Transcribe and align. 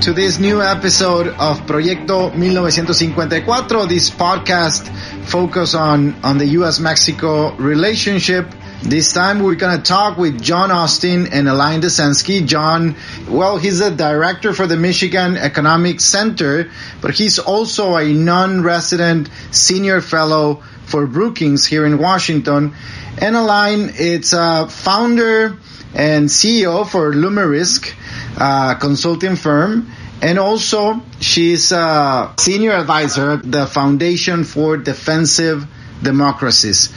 to 0.00 0.12
this 0.12 0.38
new 0.38 0.60
episode 0.60 1.28
of 1.28 1.60
Proyecto 1.66 2.30
1954. 2.36 3.86
This 3.86 4.10
podcast 4.10 4.88
focus 5.26 5.74
on, 5.74 6.14
on 6.24 6.38
the 6.38 6.46
U.S.-Mexico 6.46 7.58
relationship. 7.58 8.52
This 8.82 9.12
time 9.12 9.42
we're 9.42 9.54
going 9.54 9.76
to 9.76 9.82
talk 9.82 10.18
with 10.18 10.42
John 10.42 10.70
Austin 10.70 11.28
and 11.32 11.48
Elaine 11.48 11.80
Dezenski. 11.80 12.46
John, 12.46 12.96
well, 13.28 13.56
he's 13.56 13.80
a 13.80 13.90
director 13.90 14.52
for 14.52 14.66
the 14.66 14.76
Michigan 14.76 15.36
Economic 15.36 16.00
Center, 16.00 16.70
but 17.00 17.14
he's 17.14 17.38
also 17.38 17.96
a 17.96 18.12
non-resident 18.12 19.30
senior 19.52 20.00
fellow 20.00 20.62
for 20.86 21.06
Brookings 21.06 21.64
here 21.64 21.86
in 21.86 21.98
Washington. 21.98 22.74
And 23.18 23.36
Elaine, 23.36 23.90
it's 23.94 24.32
a 24.32 24.68
founder 24.68 25.56
and 25.94 26.28
CEO 26.28 26.86
for 26.86 27.12
Lumerisk, 27.12 27.94
uh, 28.36 28.74
consulting 28.74 29.36
firm. 29.36 29.90
And 30.20 30.38
also, 30.38 31.00
she's 31.20 31.70
a 31.72 32.32
senior 32.38 32.72
advisor 32.72 33.32
at 33.32 33.50
the 33.50 33.66
Foundation 33.66 34.44
for 34.44 34.76
Defense 34.76 35.38
of 35.38 35.66
Democracies. 36.02 36.92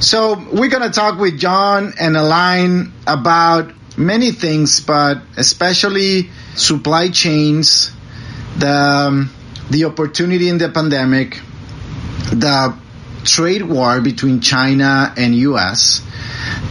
So 0.00 0.34
we're 0.52 0.68
going 0.68 0.82
to 0.82 0.90
talk 0.90 1.18
with 1.18 1.38
John 1.38 1.94
and 1.98 2.16
Elaine 2.16 2.92
about 3.06 3.72
many 3.96 4.32
things, 4.32 4.80
but 4.80 5.22
especially 5.36 6.30
supply 6.54 7.08
chains, 7.08 7.90
the, 8.58 8.70
um, 8.70 9.30
the 9.70 9.84
opportunity 9.84 10.48
in 10.48 10.58
the 10.58 10.68
pandemic, 10.68 11.40
the 12.30 12.76
trade 13.24 13.62
war 13.62 14.00
between 14.00 14.40
China 14.40 15.12
and 15.16 15.34
U.S., 15.34 16.02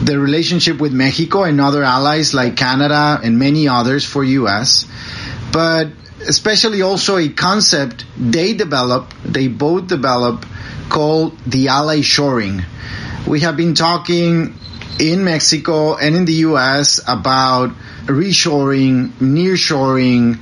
the 0.01 0.19
relationship 0.19 0.79
with 0.79 0.93
Mexico 0.93 1.43
and 1.43 1.59
other 1.59 1.83
allies 1.83 2.33
like 2.33 2.55
Canada 2.55 3.19
and 3.23 3.37
many 3.39 3.67
others 3.67 4.05
for 4.05 4.23
U.S., 4.23 4.87
but 5.51 5.89
especially 6.27 6.81
also 6.81 7.17
a 7.17 7.29
concept 7.29 8.05
they 8.17 8.53
develop, 8.53 9.13
they 9.23 9.47
both 9.47 9.87
develop, 9.87 10.45
called 10.89 11.37
the 11.45 11.67
ally 11.67 12.01
shoring. 12.01 12.63
We 13.27 13.41
have 13.41 13.57
been 13.57 13.73
talking 13.75 14.55
in 14.99 15.23
Mexico 15.23 15.95
and 15.95 16.15
in 16.15 16.25
the 16.25 16.33
U.S. 16.51 17.01
about 17.07 17.71
reshoring, 18.05 19.09
nearshoring, 19.19 20.39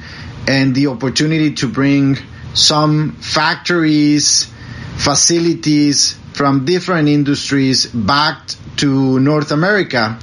and 0.47 0.75
the 0.75 0.87
opportunity 0.87 1.53
to 1.55 1.67
bring 1.67 2.17
some 2.53 3.13
factories, 3.13 4.51
facilities 4.97 6.17
from 6.33 6.65
different 6.65 7.07
industries 7.07 7.85
back 7.85 8.49
to 8.77 9.19
North 9.19 9.51
America. 9.51 10.19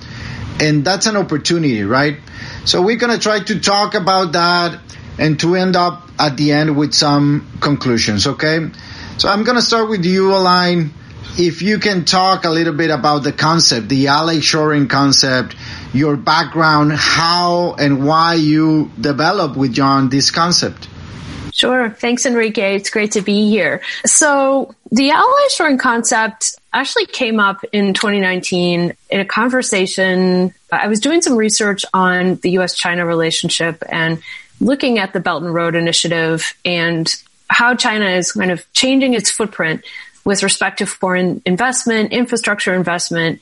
And 0.61 0.85
that's 0.85 1.07
an 1.07 1.17
opportunity, 1.17 1.83
right? 1.83 2.19
So 2.65 2.83
we're 2.83 2.97
going 2.97 3.13
to 3.13 3.19
try 3.23 3.41
to 3.41 3.61
talk 3.61 3.95
about 3.95 4.33
that 4.33 4.79
and 5.19 5.39
to 5.41 5.57
end 5.57 5.77
up 5.77 6.11
at 6.19 6.37
the 6.37 6.53
end 6.53 6.77
with 6.77 6.95
some 6.95 7.49
conclusions, 7.61 8.27
okay? 8.27 8.71
So 9.19 9.29
I'm 9.29 9.45
going 9.45 9.57
to 9.57 9.63
start 9.63 9.89
with 9.89 10.05
you, 10.05 10.35
Elaine. 10.35 10.93
If 11.39 11.63
you 11.63 11.79
can 11.79 12.05
talk 12.05 12.45
a 12.45 12.51
little 12.51 12.75
bit 12.75 12.91
about 12.91 13.21
the 13.21 13.33
concept, 13.33 13.89
the 13.89 14.09
ally 14.09 14.41
shoring 14.41 14.89
concept, 14.89 15.57
your 15.95 16.17
background, 16.17 16.93
how 16.93 17.75
and 17.75 18.07
why 18.07 18.35
you 18.35 18.91
developed 19.01 19.57
with 19.57 19.73
John 19.73 20.11
this 20.11 20.31
concept. 20.31 20.89
Sure. 21.53 21.91
Thanks, 21.91 22.25
Enrique. 22.25 22.77
It's 22.77 22.91
great 22.91 23.13
to 23.13 23.21
be 23.21 23.49
here. 23.49 23.83
So 24.07 24.75
the 24.91 25.11
ally 25.11 25.49
shoring 25.51 25.79
concept 25.79 26.57
actually 26.73 27.07
came 27.07 27.39
up 27.39 27.63
in 27.73 27.93
2019 27.93 28.95
in 29.11 29.21
a 29.21 29.25
conversation. 29.25 30.55
I 30.73 30.89
was 30.89 30.99
doing 30.99 31.21
some 31.21 31.37
research 31.37 31.85
on 31.93 32.37
the 32.37 32.53
U.S. 32.53 32.75
China 32.75 33.05
relationship 33.05 33.83
and 33.89 34.23
looking 34.61 34.99
at 34.99 35.13
the 35.13 35.21
Belt 35.21 35.43
and 35.43 35.53
Road 35.53 35.75
Initiative 35.75 36.55
and 36.65 37.15
how 37.49 37.75
China 37.75 38.07
is 38.07 38.33
kind 38.33 38.51
of 38.51 38.71
changing 38.73 39.13
its 39.13 39.31
footprint 39.31 39.85
with 40.25 40.43
respect 40.43 40.79
to 40.79 40.87
foreign 40.87 41.43
investment, 41.45 42.13
infrastructure 42.13 42.73
investment, 42.75 43.41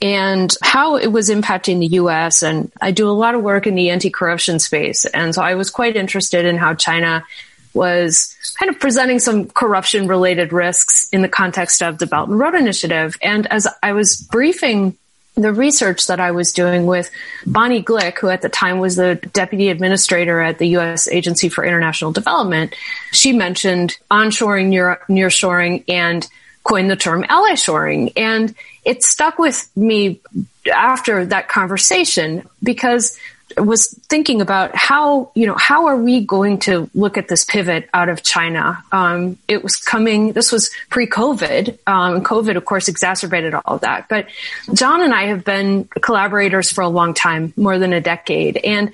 and 0.00 0.54
how 0.62 0.96
it 0.96 1.08
was 1.08 1.28
impacting 1.28 1.80
the 1.80 1.98
US. 1.98 2.42
And 2.42 2.72
I 2.80 2.90
do 2.90 3.08
a 3.08 3.12
lot 3.12 3.34
of 3.34 3.42
work 3.42 3.66
in 3.66 3.74
the 3.74 3.90
anti 3.90 4.08
corruption 4.08 4.58
space. 4.58 5.04
And 5.04 5.34
so 5.34 5.42
I 5.42 5.54
was 5.56 5.70
quite 5.70 5.96
interested 5.96 6.46
in 6.46 6.56
how 6.56 6.74
China 6.74 7.24
was 7.72 8.36
kind 8.58 8.70
of 8.70 8.78
presenting 8.80 9.18
some 9.18 9.46
corruption 9.46 10.06
related 10.06 10.52
risks 10.52 11.08
in 11.10 11.22
the 11.22 11.28
context 11.28 11.82
of 11.82 11.98
the 11.98 12.06
Belt 12.06 12.28
and 12.28 12.38
Road 12.38 12.54
Initiative. 12.54 13.16
And 13.22 13.46
as 13.46 13.68
I 13.82 13.92
was 13.92 14.16
briefing 14.16 14.96
the 15.36 15.52
research 15.52 16.06
that 16.08 16.20
I 16.20 16.32
was 16.32 16.52
doing 16.52 16.86
with 16.86 17.10
Bonnie 17.46 17.82
Glick, 17.82 18.18
who 18.18 18.28
at 18.28 18.42
the 18.42 18.48
time 18.48 18.78
was 18.78 18.96
the 18.96 19.14
deputy 19.32 19.68
administrator 19.68 20.40
at 20.40 20.58
the 20.58 20.68
U.S. 20.68 21.08
Agency 21.08 21.48
for 21.48 21.64
International 21.64 22.12
Development, 22.12 22.74
she 23.12 23.32
mentioned 23.32 23.96
onshoring, 24.10 24.66
near, 24.66 25.00
nearshoring, 25.08 25.84
and 25.88 26.26
coined 26.64 26.90
the 26.90 26.96
term 26.96 27.24
ally 27.28 27.54
shoring. 27.54 28.12
And 28.16 28.54
it 28.84 29.02
stuck 29.02 29.38
with 29.38 29.68
me 29.76 30.20
after 30.72 31.24
that 31.26 31.48
conversation 31.48 32.48
because 32.62 33.18
was 33.56 33.88
thinking 34.08 34.40
about 34.40 34.76
how 34.76 35.30
you 35.34 35.46
know 35.46 35.56
how 35.56 35.86
are 35.86 35.96
we 35.96 36.24
going 36.24 36.58
to 36.60 36.88
look 36.94 37.18
at 37.18 37.28
this 37.28 37.44
pivot 37.44 37.88
out 37.92 38.08
of 38.08 38.22
China? 38.22 38.82
Um, 38.92 39.38
it 39.48 39.62
was 39.62 39.76
coming. 39.76 40.32
This 40.32 40.52
was 40.52 40.70
pre-COVID. 40.88 41.78
Um, 41.86 42.22
COVID, 42.22 42.56
of 42.56 42.64
course, 42.64 42.88
exacerbated 42.88 43.54
all 43.54 43.76
of 43.76 43.80
that. 43.80 44.08
But 44.08 44.26
John 44.72 45.02
and 45.02 45.12
I 45.12 45.24
have 45.24 45.44
been 45.44 45.84
collaborators 45.84 46.70
for 46.70 46.82
a 46.82 46.88
long 46.88 47.14
time, 47.14 47.52
more 47.56 47.78
than 47.78 47.92
a 47.92 48.00
decade, 48.00 48.56
and 48.58 48.92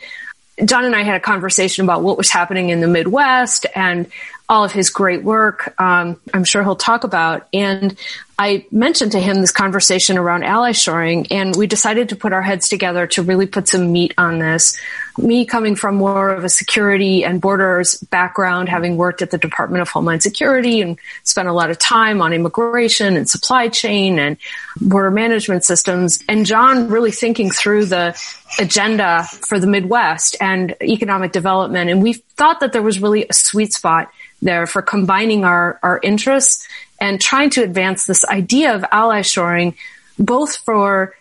John 0.64 0.84
and 0.84 0.96
I 0.96 1.02
had 1.02 1.16
a 1.16 1.20
conversation 1.20 1.84
about 1.84 2.02
what 2.02 2.16
was 2.16 2.30
happening 2.30 2.70
in 2.70 2.80
the 2.80 2.88
Midwest 2.88 3.66
and 3.74 4.10
all 4.48 4.64
of 4.64 4.72
his 4.72 4.90
great 4.90 5.22
work. 5.22 5.78
Um, 5.80 6.20
I'm 6.32 6.44
sure 6.44 6.62
he'll 6.62 6.76
talk 6.76 7.04
about. 7.04 7.48
And 7.52 7.96
I 8.38 8.66
mentioned 8.70 9.12
to 9.12 9.20
him 9.20 9.40
this 9.40 9.50
conversation 9.50 10.18
around 10.18 10.44
ally 10.44 10.72
shoring, 10.72 11.26
and 11.28 11.56
we 11.56 11.66
decided 11.66 12.10
to 12.10 12.16
put 12.16 12.34
our 12.34 12.42
heads 12.42 12.68
together 12.68 13.06
to 13.08 13.22
really 13.22 13.46
put 13.46 13.66
some 13.66 13.92
meat 13.92 14.12
on 14.18 14.40
this. 14.40 14.78
Me 15.16 15.46
coming 15.46 15.74
from 15.74 15.94
more 15.94 16.28
of 16.28 16.44
a 16.44 16.50
security 16.50 17.24
and 17.24 17.40
borders 17.40 17.96
background, 18.10 18.68
having 18.68 18.98
worked 18.98 19.22
at 19.22 19.30
the 19.30 19.38
Department 19.38 19.80
of 19.80 19.88
Homeland 19.88 20.22
Security 20.22 20.82
and 20.82 20.98
spent 21.22 21.48
a 21.48 21.52
lot 21.54 21.70
of 21.70 21.78
time 21.78 22.20
on 22.20 22.34
immigration 22.34 23.16
and 23.16 23.26
supply 23.26 23.68
chain 23.68 24.18
and 24.18 24.36
border 24.82 25.10
management 25.10 25.64
systems, 25.64 26.22
and 26.28 26.44
John 26.44 26.88
really 26.88 27.12
thinking 27.12 27.50
through 27.50 27.86
the 27.86 28.14
agenda 28.58 29.24
for 29.48 29.58
the 29.58 29.66
Midwest 29.66 30.36
and 30.42 30.76
economic 30.82 31.32
development. 31.32 31.88
And 31.88 32.02
we 32.02 32.12
thought 32.12 32.60
that 32.60 32.74
there 32.74 32.82
was 32.82 33.00
really 33.00 33.24
a 33.30 33.32
sweet 33.32 33.72
spot 33.72 34.10
there 34.42 34.66
for 34.66 34.82
combining 34.82 35.44
our, 35.44 35.80
our 35.82 35.98
interests 36.02 36.68
and 37.00 37.20
trying 37.20 37.50
to 37.50 37.62
advance 37.62 38.06
this 38.06 38.24
idea 38.24 38.74
of 38.74 38.84
ally 38.90 39.22
shoring, 39.22 39.74
both 40.18 40.56
for 40.56 41.14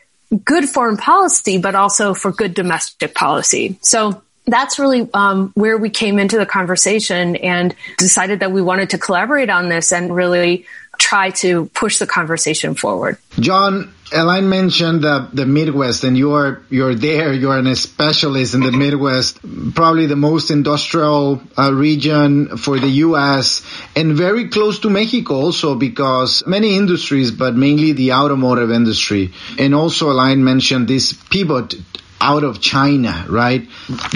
good 0.44 0.68
foreign 0.70 0.98
policy, 0.98 1.58
but 1.58 1.76
also 1.76 2.14
for 2.14 2.32
good 2.32 2.54
domestic 2.54 3.14
policy. 3.14 3.78
So 3.82 4.22
that's 4.48 4.78
really 4.78 5.10
um, 5.14 5.52
where 5.56 5.78
we 5.78 5.90
came 5.90 6.20
into 6.20 6.38
the 6.38 6.46
conversation 6.46 7.36
and 7.38 7.76
decided 7.98 8.42
that 8.42 8.52
we 8.52 8.62
wanted 8.62 8.92
to 8.92 8.98
collaborate 8.98 9.50
on 9.50 9.70
this 9.70 9.92
and 9.92 10.16
really 10.16 10.66
try 11.06 11.30
to 11.30 11.68
push 11.68 12.00
the 12.00 12.08
conversation 12.08 12.74
forward. 12.74 13.20
John, 13.40 13.94
Elaine 14.12 14.50
mentioned 14.50 15.06
uh, 15.06 15.28
the 15.32 15.46
Midwest, 15.46 16.04
and 16.04 16.18
you're 16.18 16.64
you're 16.72 16.96
there. 16.96 17.32
You're 17.32 17.60
an 17.60 17.76
specialist 17.76 18.56
in 18.56 18.62
the 18.62 18.72
Midwest, 18.84 19.40
probably 19.76 20.08
the 20.08 20.16
most 20.16 20.50
industrial 20.50 21.44
uh, 21.58 21.72
region 21.72 22.58
for 22.58 22.80
the 22.80 22.90
U.S. 23.08 23.62
and 23.96 24.18
very 24.18 24.50
close 24.50 24.80
to 24.80 24.90
Mexico, 24.90 25.36
also 25.36 25.76
because 25.76 26.44
many 26.48 26.76
industries, 26.76 27.30
but 27.30 27.56
mainly 27.56 27.92
the 27.92 28.14
automotive 28.14 28.72
industry, 28.72 29.32
and 29.60 29.76
also 29.76 30.10
Elaine 30.10 30.44
mentioned 30.44 30.88
this 30.88 31.14
pivot 31.14 31.76
out 32.20 32.44
of 32.44 32.60
China, 32.62 33.26
right? 33.30 33.68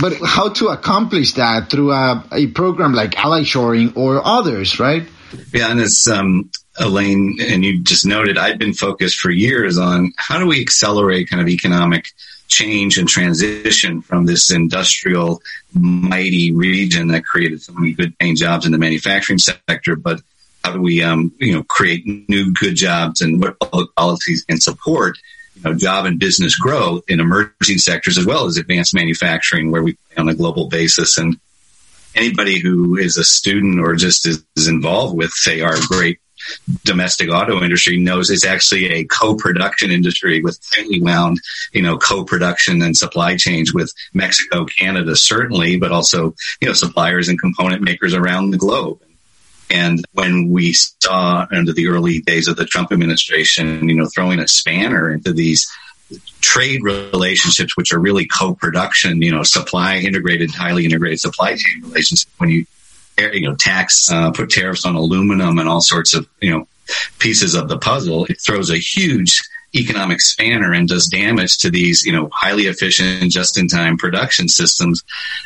But 0.02 0.14
how 0.26 0.50
to 0.60 0.70
accomplish 0.70 1.34
that 1.34 1.70
through 1.70 1.92
a, 1.92 2.26
a 2.32 2.48
program 2.48 2.94
like 2.94 3.14
Ally 3.24 3.44
Shoring 3.44 3.94
or 3.96 4.26
others, 4.26 4.80
right? 4.80 5.06
Yeah, 5.54 5.70
and 5.70 5.80
it's 5.80 6.08
um, 6.08 6.50
Elaine, 6.80 7.38
and 7.42 7.64
you 7.64 7.82
just 7.82 8.06
noted, 8.06 8.38
I've 8.38 8.58
been 8.58 8.74
focused 8.74 9.20
for 9.20 9.30
years 9.30 9.78
on 9.78 10.14
how 10.18 10.40
do 10.40 10.48
we 10.48 10.62
accelerate 10.62 11.30
kind 11.30 11.42
of 11.42 11.50
economic 11.50 12.12
change 12.48 12.98
and 12.98 13.08
transition 13.08 14.02
from 14.02 14.26
this 14.26 14.50
industrial 14.50 15.42
mighty 15.74 16.52
region 16.52 17.10
that 17.10 17.26
created 17.26 17.62
so 17.62 17.74
many 17.74 17.94
good 17.94 18.18
paying 18.18 18.36
jobs 18.36 18.66
in 18.66 18.72
the 18.72 18.78
manufacturing 18.78 19.38
sector, 19.38 19.96
but 19.96 20.22
how 20.64 20.74
do 20.74 20.82
we, 20.82 21.04
um, 21.04 21.32
you 21.40 21.54
know, 21.54 21.64
create 21.64 22.06
new 22.28 22.54
good 22.54 22.76
jobs 22.76 23.22
and 23.22 23.42
what 23.42 23.60
public 23.60 23.94
policies 23.96 24.44
can 24.46 24.60
support, 24.60 25.18
you 25.56 25.62
know, 25.64 25.74
job 25.74 26.06
and 26.06 26.20
business 26.20 26.56
growth 26.56 27.04
in 27.08 27.20
emerging 27.20 27.78
sectors 27.78 28.18
as 28.18 28.26
well 28.26 28.46
as 28.46 28.58
advanced 28.58 28.94
manufacturing 28.94 29.72
where 29.72 29.84
we 29.84 29.94
play 29.94 30.18
on 30.18 30.30
a 30.30 30.34
global 30.34 30.68
basis. 30.68 31.18
And 31.18 31.40
anybody 32.16 32.60
who 32.60 32.98
is 32.98 33.18
a 33.18 33.24
student 33.24 33.80
or 33.80 33.96
just 33.96 34.26
is, 34.26 34.44
is 34.56 34.68
involved 34.68 35.16
with, 35.16 35.32
say, 35.32 35.62
our 35.62 35.76
great 35.88 36.20
domestic 36.84 37.30
auto 37.30 37.62
industry 37.62 37.98
knows 37.98 38.30
it's 38.30 38.46
actually 38.46 38.92
a 38.92 39.06
co-production 39.06 39.92
industry 39.92 40.42
with 40.42 40.60
tightly 40.74 41.02
wound, 41.02 41.40
you 41.74 41.82
know, 41.82 41.98
co-production 41.98 42.82
and 42.82 42.96
supply 42.96 43.36
chains 43.36 43.74
with 43.74 43.94
Mexico, 44.14 44.66
Canada, 44.66 45.16
certainly, 45.16 45.78
but 45.78 45.92
also, 45.92 46.36
you 46.62 46.68
know, 46.68 46.74
suppliers 46.74 47.30
and 47.30 47.40
component 47.40 47.82
makers 47.82 48.14
around 48.14 48.52
the 48.52 48.58
globe. 48.58 49.00
And 49.70 50.04
when 50.14 50.50
we 50.50 50.74
saw 50.74 51.46
under 51.52 51.74
the 51.74 51.88
early 51.88 52.22
days 52.22 52.48
of 52.48 52.56
the 52.56 52.66
Trump 52.66 52.92
administration, 52.92 53.88
you 53.88 53.96
know, 53.96 54.08
throwing 54.08 54.40
a 54.40 54.48
spanner 54.48 55.12
into 55.12 55.32
these 55.32 55.72
trade 56.42 56.82
relationships, 56.82 57.78
which 57.78 57.94
are 57.94 58.00
really 58.00 58.26
co-production, 58.26 59.22
you 59.22 59.32
know, 59.32 59.44
supply 59.44 59.98
integrated, 59.98 60.50
highly 60.50 60.86
integrated 60.86 61.20
supply 61.20 61.56
chain 61.56 61.84
relationships, 61.84 62.32
when 62.40 62.50
you 62.50 62.66
you 63.20 63.48
know, 63.48 63.56
tax, 63.56 64.10
uh, 64.12 64.32
put 64.32 64.50
tariffs 64.50 64.86
on 64.86 64.96
aluminum 64.96 65.60
and 65.60 65.68
all 65.68 65.82
sorts 65.82 66.14
of, 66.14 66.28
you 66.42 66.52
know, 66.52 66.68
pieces 67.20 67.56
of 67.56 67.70
the 67.70 67.78
puzzle, 67.78 68.26
it 68.26 68.42
throws 68.42 68.70
a 68.72 68.78
huge 68.78 69.42
economic 69.76 70.22
spanner 70.22 70.74
and 70.74 70.88
does 70.88 71.08
damage 71.08 71.58
to 71.60 71.70
these, 71.70 72.06
you 72.06 72.12
know, 72.12 72.30
highly 72.34 72.64
efficient, 72.64 73.32
just-in-time 73.32 73.98
production 73.98 74.48
systems. 74.48 75.04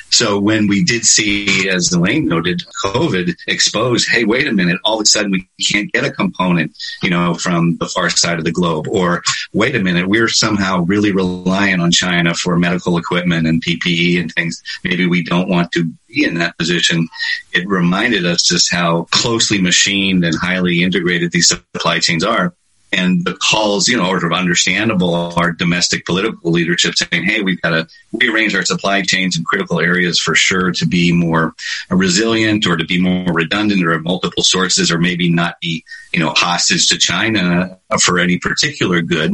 So 0.09 0.39
when 0.39 0.67
we 0.67 0.83
did 0.83 1.05
see, 1.05 1.69
as 1.69 1.91
Elaine 1.91 2.27
noted, 2.27 2.61
COVID 2.85 3.35
expose, 3.47 4.05
hey, 4.07 4.23
wait 4.23 4.47
a 4.47 4.53
minute, 4.53 4.79
all 4.83 4.95
of 4.95 5.01
a 5.01 5.05
sudden 5.05 5.31
we 5.31 5.49
can't 5.61 5.91
get 5.91 6.05
a 6.05 6.11
component, 6.11 6.75
you 7.01 7.09
know, 7.09 7.33
from 7.33 7.77
the 7.77 7.87
far 7.87 8.09
side 8.09 8.37
of 8.37 8.45
the 8.45 8.51
globe, 8.51 8.87
or 8.87 9.23
wait 9.53 9.75
a 9.75 9.79
minute, 9.79 10.07
we're 10.07 10.29
somehow 10.29 10.83
really 10.83 11.11
reliant 11.11 11.81
on 11.81 11.91
China 11.91 12.33
for 12.33 12.57
medical 12.57 12.97
equipment 12.97 13.47
and 13.47 13.63
PPE 13.63 14.21
and 14.21 14.31
things. 14.33 14.61
Maybe 14.83 15.07
we 15.07 15.23
don't 15.23 15.49
want 15.49 15.71
to 15.71 15.91
be 16.07 16.23
in 16.23 16.35
that 16.35 16.57
position. 16.57 17.07
It 17.51 17.67
reminded 17.67 18.25
us 18.25 18.43
just 18.43 18.71
how 18.71 19.07
closely 19.11 19.59
machined 19.59 20.23
and 20.23 20.35
highly 20.37 20.83
integrated 20.83 21.31
these 21.31 21.47
supply 21.47 21.99
chains 21.99 22.23
are 22.23 22.53
and 22.93 23.25
the 23.25 23.33
calls, 23.33 23.87
you 23.87 23.97
know, 23.97 24.09
are 24.09 24.33
understandable 24.33 25.13
our 25.15 25.51
domestic 25.51 26.05
political 26.05 26.51
leadership 26.51 26.95
saying, 26.95 27.23
hey, 27.23 27.41
we've 27.41 27.61
got 27.61 27.71
to 27.71 27.87
rearrange 28.13 28.55
our 28.55 28.65
supply 28.65 29.01
chains 29.01 29.37
in 29.37 29.43
critical 29.43 29.79
areas 29.79 30.19
for 30.19 30.35
sure 30.35 30.71
to 30.71 30.85
be 30.85 31.11
more 31.11 31.53
resilient 31.89 32.67
or 32.67 32.77
to 32.77 32.85
be 32.85 32.99
more 32.99 33.33
redundant 33.33 33.85
or 33.85 33.99
multiple 33.99 34.43
sources 34.43 34.91
or 34.91 34.99
maybe 34.99 35.29
not 35.29 35.59
be, 35.59 35.83
you 36.11 36.19
know, 36.19 36.31
hostage 36.35 36.87
to 36.87 36.97
China 36.97 37.79
for 38.01 38.19
any 38.19 38.37
particular 38.37 39.01
good. 39.01 39.33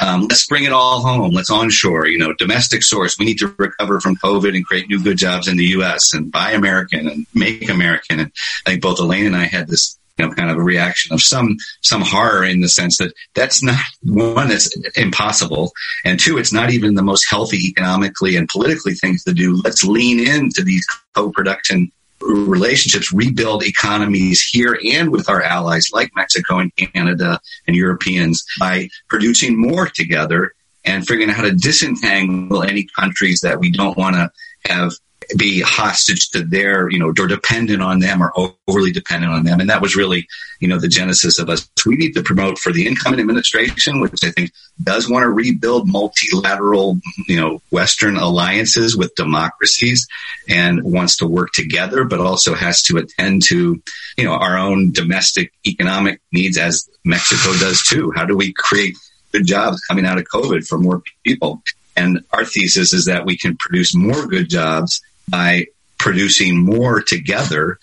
Um, 0.00 0.22
let's 0.22 0.46
bring 0.46 0.64
it 0.64 0.72
all 0.72 1.00
home. 1.00 1.32
Let's 1.32 1.50
onshore, 1.50 2.06
you 2.06 2.18
know, 2.18 2.32
domestic 2.34 2.82
source. 2.82 3.18
We 3.18 3.24
need 3.24 3.38
to 3.38 3.54
recover 3.58 4.00
from 4.00 4.16
COVID 4.16 4.54
and 4.54 4.66
create 4.66 4.88
new 4.88 5.02
good 5.02 5.18
jobs 5.18 5.48
in 5.48 5.56
the 5.56 5.66
U.S. 5.66 6.12
and 6.12 6.30
buy 6.30 6.52
American 6.52 7.08
and 7.08 7.26
make 7.34 7.68
American. 7.68 8.20
And 8.20 8.32
I 8.66 8.70
think 8.70 8.82
both 8.82 9.00
Elaine 9.00 9.26
and 9.26 9.36
I 9.36 9.44
had 9.44 9.68
this 9.68 9.98
you 10.18 10.26
know, 10.26 10.34
kind 10.34 10.50
of 10.50 10.56
a 10.56 10.62
reaction 10.62 11.14
of 11.14 11.22
some, 11.22 11.56
some 11.82 12.02
horror 12.02 12.44
in 12.44 12.60
the 12.60 12.68
sense 12.68 12.98
that 12.98 13.12
that's 13.34 13.62
not 13.62 13.78
one, 14.02 14.48
that's 14.48 14.74
impossible. 14.96 15.72
And 16.04 16.18
two, 16.18 16.38
it's 16.38 16.52
not 16.52 16.70
even 16.70 16.94
the 16.94 17.02
most 17.02 17.26
healthy 17.28 17.68
economically 17.68 18.36
and 18.36 18.48
politically 18.48 18.94
things 18.94 19.22
to 19.24 19.32
do. 19.32 19.60
Let's 19.62 19.84
lean 19.84 20.20
into 20.20 20.62
these 20.62 20.86
co-production 21.14 21.92
relationships, 22.20 23.12
rebuild 23.12 23.62
economies 23.64 24.42
here 24.42 24.78
and 24.84 25.10
with 25.10 25.28
our 25.28 25.42
allies 25.42 25.90
like 25.92 26.10
Mexico 26.16 26.58
and 26.58 26.74
Canada 26.76 27.40
and 27.66 27.76
Europeans 27.76 28.44
by 28.58 28.88
producing 29.08 29.56
more 29.56 29.86
together 29.86 30.52
and 30.84 31.06
figuring 31.06 31.30
out 31.30 31.36
how 31.36 31.42
to 31.42 31.52
disentangle 31.52 32.62
any 32.62 32.88
countries 32.98 33.40
that 33.42 33.60
we 33.60 33.70
don't 33.70 33.96
want 33.96 34.16
to 34.16 34.30
have 34.64 34.92
be 35.36 35.60
hostage 35.60 36.30
to 36.30 36.42
their, 36.42 36.88
you 36.88 36.98
know, 36.98 37.08
or 37.08 37.26
dependent 37.26 37.82
on 37.82 37.98
them 37.98 38.22
or 38.22 38.32
overly 38.36 38.92
dependent 38.92 39.32
on 39.32 39.44
them. 39.44 39.60
And 39.60 39.68
that 39.68 39.82
was 39.82 39.94
really, 39.94 40.26
you 40.58 40.68
know, 40.68 40.78
the 40.78 40.88
genesis 40.88 41.38
of 41.38 41.50
us. 41.50 41.68
We 41.84 41.96
need 41.96 42.12
to 42.14 42.22
promote 42.22 42.58
for 42.58 42.72
the 42.72 42.86
incoming 42.86 43.20
administration, 43.20 44.00
which 44.00 44.24
I 44.24 44.30
think 44.30 44.52
does 44.82 45.08
want 45.08 45.24
to 45.24 45.30
rebuild 45.30 45.88
multilateral, 45.88 47.00
you 47.26 47.36
know, 47.36 47.60
Western 47.70 48.16
alliances 48.16 48.96
with 48.96 49.14
democracies 49.16 50.06
and 50.48 50.82
wants 50.82 51.18
to 51.18 51.26
work 51.26 51.50
together, 51.52 52.04
but 52.04 52.20
also 52.20 52.54
has 52.54 52.82
to 52.84 52.96
attend 52.96 53.42
to, 53.48 53.82
you 54.16 54.24
know, 54.24 54.32
our 54.32 54.56
own 54.56 54.92
domestic 54.92 55.52
economic 55.66 56.20
needs 56.32 56.56
as 56.56 56.88
Mexico 57.04 57.52
does 57.58 57.82
too. 57.82 58.12
How 58.14 58.24
do 58.24 58.36
we 58.36 58.52
create 58.54 58.96
good 59.32 59.46
jobs 59.46 59.80
coming 59.84 60.06
out 60.06 60.18
of 60.18 60.24
COVID 60.24 60.66
for 60.66 60.78
more 60.78 61.02
people? 61.24 61.62
And 61.96 62.24
our 62.32 62.44
thesis 62.44 62.92
is 62.92 63.06
that 63.06 63.26
we 63.26 63.36
can 63.36 63.56
produce 63.56 63.94
more 63.94 64.26
good 64.26 64.48
jobs 64.48 65.02
by 65.28 65.66
producing 65.98 66.58
more 66.58 67.02
together, 67.02 67.78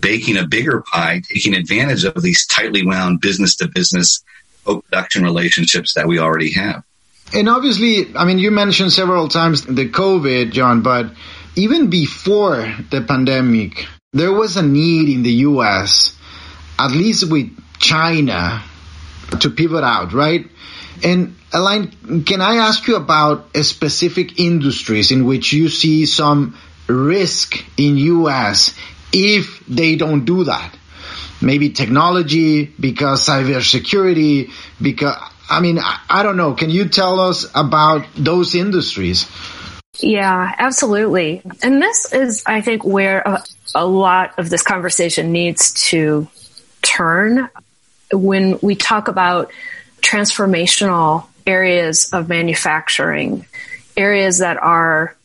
baking 0.00 0.36
a 0.36 0.46
bigger 0.46 0.80
pie, 0.82 1.22
taking 1.28 1.54
advantage 1.54 2.04
of 2.04 2.20
these 2.22 2.46
tightly 2.46 2.86
wound 2.86 3.20
business 3.20 3.56
to 3.56 3.68
business 3.68 4.22
production 4.64 5.22
relationships 5.22 5.94
that 5.94 6.06
we 6.06 6.18
already 6.18 6.52
have. 6.52 6.82
And 7.34 7.48
obviously, 7.48 8.16
I 8.16 8.24
mean, 8.24 8.38
you 8.38 8.50
mentioned 8.50 8.92
several 8.92 9.28
times 9.28 9.64
the 9.64 9.88
COVID, 9.88 10.52
John, 10.52 10.82
but 10.82 11.12
even 11.56 11.90
before 11.90 12.74
the 12.90 13.02
pandemic, 13.02 13.86
there 14.12 14.32
was 14.32 14.56
a 14.56 14.62
need 14.62 15.08
in 15.08 15.22
the 15.22 15.32
US, 15.48 16.16
at 16.78 16.90
least 16.92 17.30
with 17.30 17.50
China, 17.78 18.62
to 19.40 19.50
pivot 19.50 19.84
out, 19.84 20.12
right? 20.12 20.46
And 21.02 21.36
Elaine, 21.52 22.24
can 22.24 22.40
I 22.40 22.56
ask 22.56 22.86
you 22.88 22.96
about 22.96 23.56
specific 23.62 24.38
industries 24.38 25.10
in 25.12 25.26
which 25.26 25.52
you 25.52 25.68
see 25.68 26.06
some 26.06 26.56
risk 26.88 27.64
in 27.78 27.96
US 27.98 28.74
if 29.12 29.64
they 29.66 29.96
don't 29.96 30.24
do 30.24 30.44
that. 30.44 30.74
Maybe 31.40 31.70
technology, 31.70 32.64
because 32.64 33.26
cybersecurity, 33.26 34.50
because, 34.82 35.16
I 35.48 35.60
mean, 35.60 35.78
I, 35.78 36.00
I 36.10 36.22
don't 36.22 36.36
know. 36.36 36.54
Can 36.54 36.70
you 36.70 36.88
tell 36.88 37.20
us 37.20 37.46
about 37.54 38.06
those 38.16 38.54
industries? 38.56 39.30
Yeah, 40.00 40.52
absolutely. 40.58 41.42
And 41.62 41.80
this 41.80 42.12
is, 42.12 42.42
I 42.46 42.60
think, 42.60 42.84
where 42.84 43.20
a, 43.20 43.42
a, 43.74 43.86
lot 43.86 44.38
of 44.38 44.50
this 44.50 44.62
conversation 44.62 45.32
needs 45.32 45.72
to 45.90 46.28
turn 46.82 47.48
when 48.12 48.58
we 48.62 48.74
talk 48.74 49.08
about 49.08 49.50
transformational 50.00 51.26
areas 51.46 52.12
of 52.12 52.28
manufacturing, 52.28 53.46
areas 53.96 54.38
that 54.38 54.56
are 54.56 55.16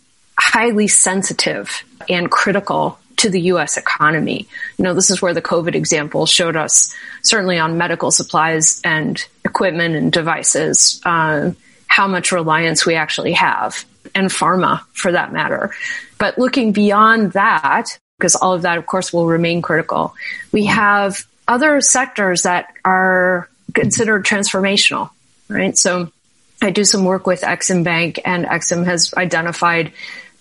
highly 0.43 0.87
sensitive 0.87 1.83
and 2.09 2.29
critical 2.29 2.99
to 3.17 3.29
the 3.29 3.41
U.S. 3.41 3.77
economy. 3.77 4.47
You 4.77 4.83
know, 4.83 4.93
this 4.93 5.09
is 5.09 5.21
where 5.21 5.33
the 5.33 5.41
COVID 5.41 5.75
example 5.75 6.25
showed 6.25 6.55
us, 6.55 6.93
certainly 7.21 7.57
on 7.59 7.77
medical 7.77 8.11
supplies 8.11 8.81
and 8.83 9.23
equipment 9.45 9.95
and 9.95 10.11
devices, 10.11 11.01
uh, 11.05 11.51
how 11.87 12.07
much 12.07 12.31
reliance 12.31 12.85
we 12.85 12.95
actually 12.95 13.33
have, 13.33 13.85
and 14.13 14.29
pharma 14.29 14.81
for 14.91 15.13
that 15.13 15.31
matter. 15.31 15.71
But 16.17 16.37
looking 16.37 16.73
beyond 16.73 17.31
that, 17.33 17.97
because 18.17 18.35
all 18.35 18.53
of 18.53 18.63
that, 18.63 18.77
of 18.77 18.85
course, 18.85 19.13
will 19.13 19.27
remain 19.27 19.61
critical, 19.61 20.13
we 20.51 20.65
have 20.65 21.25
other 21.47 21.79
sectors 21.81 22.43
that 22.43 22.73
are 22.83 23.49
considered 23.73 24.25
transformational, 24.25 25.09
right? 25.47 25.77
So 25.77 26.11
I 26.61 26.71
do 26.71 26.83
some 26.83 27.05
work 27.05 27.27
with 27.27 27.41
Exim 27.41 27.83
Bank, 27.83 28.19
and 28.25 28.45
Exim 28.45 28.85
has 28.85 29.13
identified 29.13 29.93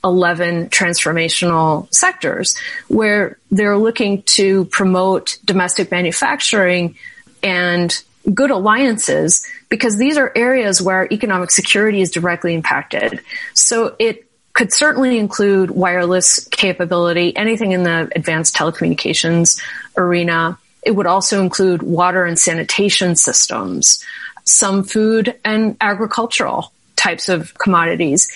11 0.04 0.68
transformational 0.71 1.92
sectors 1.92 2.56
where 2.88 3.38
they're 3.50 3.78
looking 3.78 4.23
to 4.23 4.64
promote 4.66 5.38
domestic 5.44 5.90
manufacturing 5.90 6.97
and 7.42 8.02
good 8.35 8.50
alliances 8.50 9.47
because 9.68 9.97
these 9.97 10.16
are 10.16 10.32
areas 10.37 10.80
where 10.80 11.09
economic 11.12 11.50
security 11.50 12.00
is 12.00 12.11
directly 12.11 12.54
impacted. 12.54 13.21
So 13.54 13.97
it 13.99 14.28
could 14.52 14.73
certainly 14.73 15.18
include 15.18 15.71
wireless 15.71 16.47
capability, 16.49 17.37
anything 17.37 17.73
in 17.73 17.85
the 17.85 18.11
advanced 18.14 18.54
telecommunications 18.54 19.61
arena. 19.97 20.59
It 20.82 20.92
would 20.92 21.06
also 21.06 21.40
include 21.40 21.82
water 21.82 22.25
and 22.25 22.38
sanitation 22.38 23.16
systems, 23.16 24.04
some 24.44 24.85
food 24.85 25.38
and 25.44 25.76
agricultural 25.80 26.73
types 26.97 27.28
of 27.28 27.54
commodities 27.54 28.30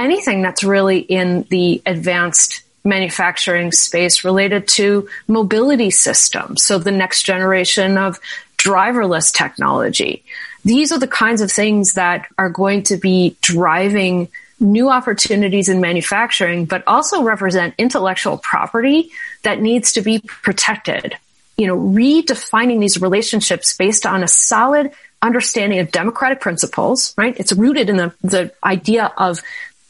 anything 0.00 0.42
that's 0.42 0.64
really 0.64 0.98
in 0.98 1.42
the 1.50 1.82
advanced 1.86 2.62
manufacturing 2.82 3.72
space 3.72 4.24
related 4.24 4.66
to 4.66 5.08
mobility 5.28 5.90
systems. 5.90 6.64
So 6.64 6.78
the 6.78 6.90
next 6.90 7.24
generation 7.24 7.98
of 7.98 8.18
driverless 8.56 9.32
technology. 9.32 10.22
these 10.64 10.92
are 10.92 10.98
the 10.98 11.08
kinds 11.08 11.40
of 11.40 11.50
things 11.50 11.94
that 11.94 12.26
are 12.36 12.50
going 12.50 12.82
to 12.82 12.98
be 12.98 13.34
driving 13.40 14.28
new 14.60 14.90
opportunities 14.90 15.70
in 15.70 15.80
manufacturing, 15.80 16.66
but 16.66 16.84
also 16.86 17.22
represent 17.22 17.74
intellectual 17.78 18.36
property 18.36 19.10
that 19.42 19.62
needs 19.62 19.92
to 19.92 20.02
be 20.02 20.20
protected. 20.20 21.16
You 21.56 21.66
know, 21.66 21.78
redefining 21.78 22.80
these 22.80 23.00
relationships 23.00 23.74
based 23.74 24.04
on 24.04 24.22
a 24.22 24.28
solid 24.28 24.92
understanding 25.22 25.78
of 25.78 25.90
democratic 25.90 26.40
principles, 26.40 27.14
right? 27.16 27.38
It's 27.38 27.52
rooted 27.52 27.88
in 27.88 27.96
the, 27.96 28.14
the 28.22 28.52
idea 28.62 29.12
of 29.16 29.42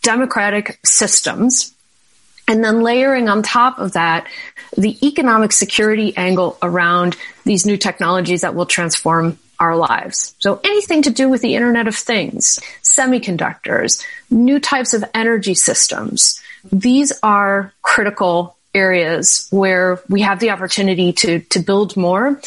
democratic 0.02 0.78
systems. 0.84 1.74
And 2.48 2.64
then 2.64 2.82
layering 2.82 3.28
on 3.28 3.42
top 3.42 3.78
of 3.78 3.92
that, 3.92 4.26
the 4.76 4.98
economic 5.06 5.52
security 5.52 6.16
angle 6.16 6.58
around 6.62 7.16
these 7.44 7.64
new 7.64 7.76
technologies 7.76 8.40
that 8.40 8.54
will 8.54 8.66
transform 8.66 9.38
our 9.60 9.76
lives. 9.76 10.34
So 10.38 10.60
anything 10.64 11.02
to 11.02 11.10
do 11.10 11.28
with 11.28 11.42
the 11.42 11.54
Internet 11.54 11.86
of 11.86 11.94
Things, 11.94 12.58
semiconductors, 12.82 14.04
new 14.30 14.58
types 14.58 14.94
of 14.94 15.04
energy 15.14 15.54
systems, 15.54 16.40
these 16.72 17.12
are 17.22 17.72
critical 17.82 18.56
areas 18.74 19.46
where 19.50 20.00
we 20.08 20.22
have 20.22 20.40
the 20.40 20.50
opportunity 20.50 21.12
to, 21.12 21.40
to 21.40 21.58
build 21.60 21.96
more. 21.96 22.40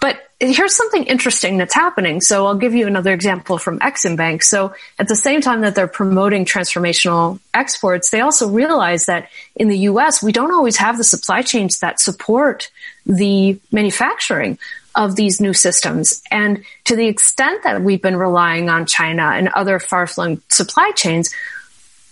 But 0.00 0.25
here's 0.38 0.76
something 0.76 1.04
interesting 1.04 1.56
that's 1.56 1.74
happening. 1.74 2.20
So 2.20 2.46
I'll 2.46 2.56
give 2.56 2.74
you 2.74 2.86
another 2.86 3.12
example 3.12 3.56
from 3.58 3.78
Exim 3.78 4.16
Bank. 4.16 4.42
So 4.42 4.74
at 4.98 5.08
the 5.08 5.16
same 5.16 5.40
time 5.40 5.62
that 5.62 5.74
they're 5.74 5.88
promoting 5.88 6.44
transformational 6.44 7.40
exports, 7.54 8.10
they 8.10 8.20
also 8.20 8.50
realize 8.50 9.06
that 9.06 9.30
in 9.54 9.68
the 9.68 9.78
US, 9.90 10.22
we 10.22 10.32
don't 10.32 10.52
always 10.52 10.76
have 10.76 10.98
the 10.98 11.04
supply 11.04 11.42
chains 11.42 11.78
that 11.78 12.00
support 12.00 12.70
the 13.06 13.58
manufacturing 13.72 14.58
of 14.94 15.16
these 15.16 15.40
new 15.40 15.52
systems. 15.52 16.22
And 16.30 16.64
to 16.84 16.96
the 16.96 17.06
extent 17.06 17.62
that 17.64 17.82
we've 17.82 18.02
been 18.02 18.16
relying 18.16 18.68
on 18.68 18.86
China 18.86 19.30
and 19.34 19.48
other 19.48 19.78
far 19.78 20.06
flung 20.06 20.42
supply 20.48 20.90
chains, 20.92 21.34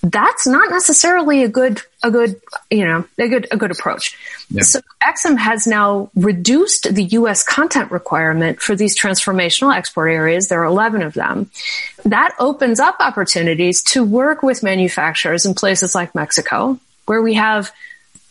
that's 0.04 0.46
not 0.46 0.70
necessarily 0.70 1.44
a 1.44 1.48
good 1.48 1.80
a 2.02 2.10
good 2.10 2.40
you 2.70 2.84
know 2.84 3.04
a 3.18 3.28
good 3.28 3.48
a 3.50 3.56
good 3.56 3.70
approach. 3.70 4.16
Yeah. 4.50 4.62
So 4.62 4.80
Exim 5.02 5.38
has 5.38 5.66
now 5.66 6.10
reduced 6.14 6.94
the 6.94 7.04
U.S. 7.04 7.42
content 7.42 7.90
requirement 7.90 8.60
for 8.60 8.76
these 8.76 8.98
transformational 8.98 9.74
export 9.74 10.10
areas. 10.10 10.48
There 10.48 10.60
are 10.60 10.66
11 10.66 11.02
of 11.02 11.14
them. 11.14 11.50
That 12.04 12.34
opens 12.38 12.80
up 12.80 12.96
opportunities 13.00 13.82
to 13.84 14.04
work 14.04 14.42
with 14.42 14.62
manufacturers 14.62 15.46
in 15.46 15.54
places 15.54 15.94
like 15.94 16.14
Mexico, 16.14 16.78
where 17.06 17.22
we 17.22 17.34
have 17.34 17.72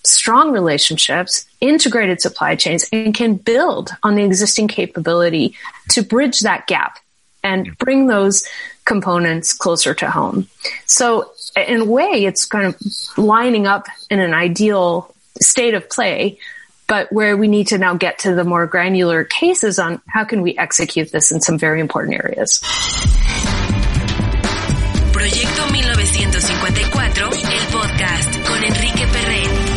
strong 0.04 0.52
relationships, 0.52 1.46
integrated 1.62 2.22
supply 2.22 2.56
chains, 2.56 2.88
and 2.92 3.16
can 3.16 3.36
build 3.36 3.92
on 4.04 4.16
the 4.16 4.24
existing 4.24 4.68
capability 4.68 5.56
to 5.90 6.04
bridge 6.04 6.42
that 6.42 6.68
gap 6.68 7.00
and 7.44 7.78
bring 7.78 8.08
those 8.08 8.46
components 8.86 9.54
closer 9.54 9.94
to 9.94 10.10
home. 10.10 10.48
So 10.86 11.32
in 11.56 11.82
a 11.82 11.86
way, 11.86 12.26
it's 12.26 12.46
kind 12.46 12.66
of 12.66 12.76
lining 13.18 13.68
up 13.68 13.88
in 14.10 14.20
an 14.20 14.34
ideal 14.34 15.14
state 15.42 15.74
of 15.74 15.90
play, 15.90 16.40
but 16.88 17.12
where 17.12 17.38
we 17.38 17.48
need 17.48 17.68
to 17.68 17.78
now 17.78 17.96
get 17.96 18.20
to 18.20 18.36
the 18.36 18.44
more 18.44 18.66
granular 18.68 19.24
cases 19.24 19.80
on 19.80 20.02
how 20.08 20.24
can 20.24 20.42
we 20.42 20.58
execute 20.58 21.12
this 21.12 21.32
in 21.32 21.42
some 21.42 21.58
very 21.58 21.80
important 21.80 22.16
areas. 22.16 22.60
Proyecto 25.14 25.64
1954, 25.72 27.02
el 27.24 27.66
podcast 27.72 28.44
con 28.46 28.64
Enrique 28.64 29.06
Perret. 29.12 29.74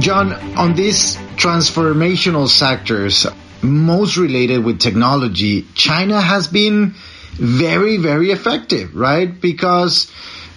John, 0.00 0.32
on 0.58 0.74
these 0.74 1.16
transformational 1.36 2.48
sectors, 2.48 3.26
most 3.62 4.16
related 4.16 4.64
with 4.64 4.80
technology, 4.80 5.64
China 5.74 6.20
has 6.20 6.48
been 6.48 6.94
very, 7.36 7.96
very 7.96 8.30
effective, 8.30 8.94
right? 8.94 9.40
Because, 9.40 10.10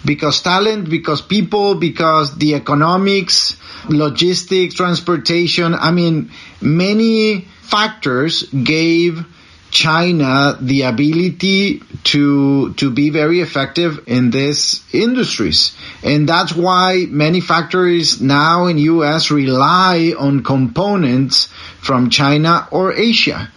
because 0.04 0.40
talent, 0.42 0.88
because 0.88 1.20
people, 1.22 1.74
because 1.74 2.36
the 2.36 2.54
economics, 2.54 3.56
logistics, 3.88 4.74
transportation, 4.74 5.74
I 5.74 5.90
mean, 5.90 6.30
many 6.60 7.42
factors 7.62 8.44
gave 8.44 9.24
China 9.70 10.58
the 10.60 10.82
ability 10.82 11.82
to 12.02 12.74
to 12.74 12.90
be 12.90 13.10
very 13.10 13.40
effective 13.40 14.02
in 14.08 14.30
these 14.30 14.82
industries. 14.92 15.76
And 16.02 16.28
that's 16.28 16.52
why 16.52 17.06
many 17.08 17.40
factories 17.40 18.20
now 18.20 18.66
in 18.66 18.78
US 18.78 19.30
rely 19.30 20.12
on 20.18 20.42
components 20.42 21.46
from 21.80 22.10
China 22.10 22.66
or 22.72 22.92
Asia. 22.92 23.48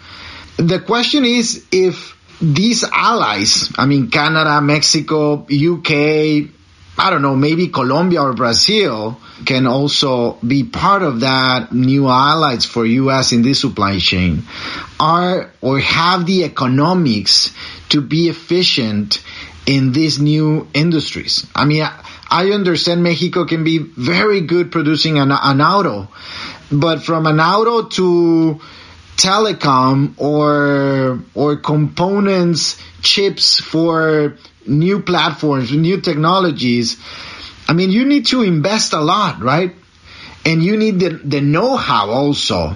The 0.57 0.79
question 0.79 1.25
is 1.25 1.65
if 1.71 2.12
these 2.43 2.83
allies, 2.83 3.71
I 3.77 3.85
mean 3.85 4.09
Canada, 4.09 4.59
Mexico, 4.61 5.45
UK, 5.45 6.49
I 6.97 7.09
don't 7.09 7.21
know, 7.21 7.35
maybe 7.35 7.69
Colombia 7.69 8.21
or 8.21 8.33
Brazil 8.33 9.17
can 9.45 9.65
also 9.65 10.33
be 10.45 10.63
part 10.65 11.03
of 11.03 11.21
that 11.21 11.71
new 11.71 12.07
allies 12.09 12.65
for 12.65 12.85
US 12.85 13.31
in 13.31 13.43
this 13.43 13.61
supply 13.61 13.97
chain 13.97 14.43
are 14.99 15.51
or 15.61 15.79
have 15.79 16.25
the 16.25 16.43
economics 16.43 17.53
to 17.89 18.01
be 18.01 18.27
efficient 18.27 19.23
in 19.65 19.93
these 19.93 20.19
new 20.19 20.67
industries. 20.73 21.47
I 21.55 21.63
mean, 21.63 21.87
I 22.29 22.51
understand 22.51 23.03
Mexico 23.03 23.45
can 23.45 23.63
be 23.63 23.77
very 23.77 24.41
good 24.41 24.71
producing 24.71 25.17
an, 25.17 25.31
an 25.31 25.61
auto, 25.61 26.09
but 26.69 27.03
from 27.03 27.25
an 27.25 27.39
auto 27.39 27.87
to 27.89 28.59
telecom 29.17 30.13
or 30.17 31.19
or 31.33 31.57
components 31.57 32.81
chips 33.01 33.59
for 33.59 34.37
new 34.65 35.01
platforms, 35.01 35.71
new 35.71 36.01
technologies, 36.01 36.97
I 37.67 37.73
mean, 37.73 37.91
you 37.91 38.05
need 38.05 38.27
to 38.27 38.41
invest 38.43 38.93
a 38.93 39.01
lot, 39.01 39.41
right? 39.41 39.75
And 40.45 40.63
you 40.63 40.75
need 40.75 40.99
the, 40.99 41.09
the 41.09 41.39
know-how 41.39 42.09
also. 42.09 42.75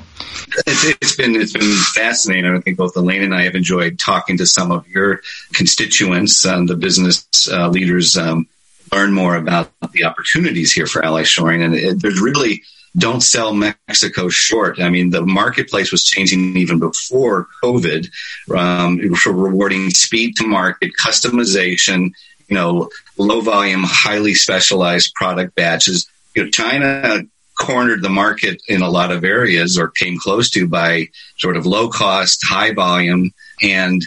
It's, 0.66 1.16
been 1.18 1.36
it's 1.36 1.52
been 1.52 1.76
fascinating. 1.94 2.56
I 2.56 2.60
think 2.62 2.78
both 2.78 2.96
Elaine 2.96 3.24
and 3.24 3.36
I 3.36 3.44
have 3.44 3.56
enjoyed 3.56 4.00
talking 4.00 4.38
to 4.38 4.46
some 4.46 4.72
of 4.72 4.88
your 4.88 5.22
constituents, 5.54 6.46
um, 6.46 6.66
the 6.66 6.78
business 6.78 7.28
uh, 7.52 7.68
leaders, 7.68 8.16
um, 8.18 8.48
learn 8.94 9.12
more 9.12 9.36
about 9.36 9.70
the 9.92 10.06
opportunities 10.06 10.72
here 10.72 10.88
for 10.88 11.04
ally 11.04 11.24
shoring. 11.24 11.62
And 11.62 11.76
it, 11.76 12.02
there's 12.02 12.22
really 12.22 12.64
don't 12.96 13.22
sell 13.22 13.54
Mexico 13.54 14.30
short. 14.30 14.80
I 14.80 14.90
mean, 14.90 15.10
the 15.10 15.26
marketplace 15.26 15.92
was 15.92 16.04
changing 16.04 16.58
even 16.58 16.80
before 16.80 17.48
COVID, 17.64 18.10
um, 18.56 19.16
for 19.16 19.34
rewarding 19.34 19.90
speed 19.90 20.36
to 20.38 20.48
market, 20.48 20.92
customization, 21.00 22.12
you 22.48 22.56
know, 22.56 22.90
low 23.18 23.42
volume, 23.42 23.84
highly 23.84 24.34
specialized 24.34 25.14
product 25.14 25.56
batches. 25.56 26.08
You 26.36 26.46
know, 26.46 26.50
China 26.50 27.24
cornered 27.58 28.04
the 28.04 28.10
market 28.10 28.62
in 28.68 28.82
a 28.82 28.90
lot 28.90 29.12
of 29.12 29.24
areas 29.24 29.78
or 29.78 29.90
came 29.90 30.18
close 30.20 30.50
to 30.52 30.68
by 30.68 31.08
sort 31.38 31.58
of 31.58 31.66
low 31.66 31.90
cost, 31.90 32.42
high 32.46 32.72
volume 32.72 33.32
and 33.62 34.04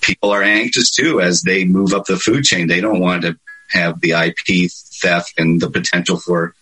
people 0.00 0.30
are 0.30 0.42
anxious 0.42 0.90
too 0.90 1.20
as 1.20 1.42
they 1.42 1.64
move 1.64 1.92
up 1.92 2.06
the 2.06 2.16
food 2.16 2.44
chain. 2.44 2.66
They 2.66 2.80
don't 2.80 3.00
want 3.00 3.22
to 3.22 3.38
have 3.70 4.00
the 4.00 4.12
IP 4.12 4.70
theft 4.70 5.34
and 5.38 5.60
the 5.60 5.70
potential 5.70 6.18
for 6.18 6.54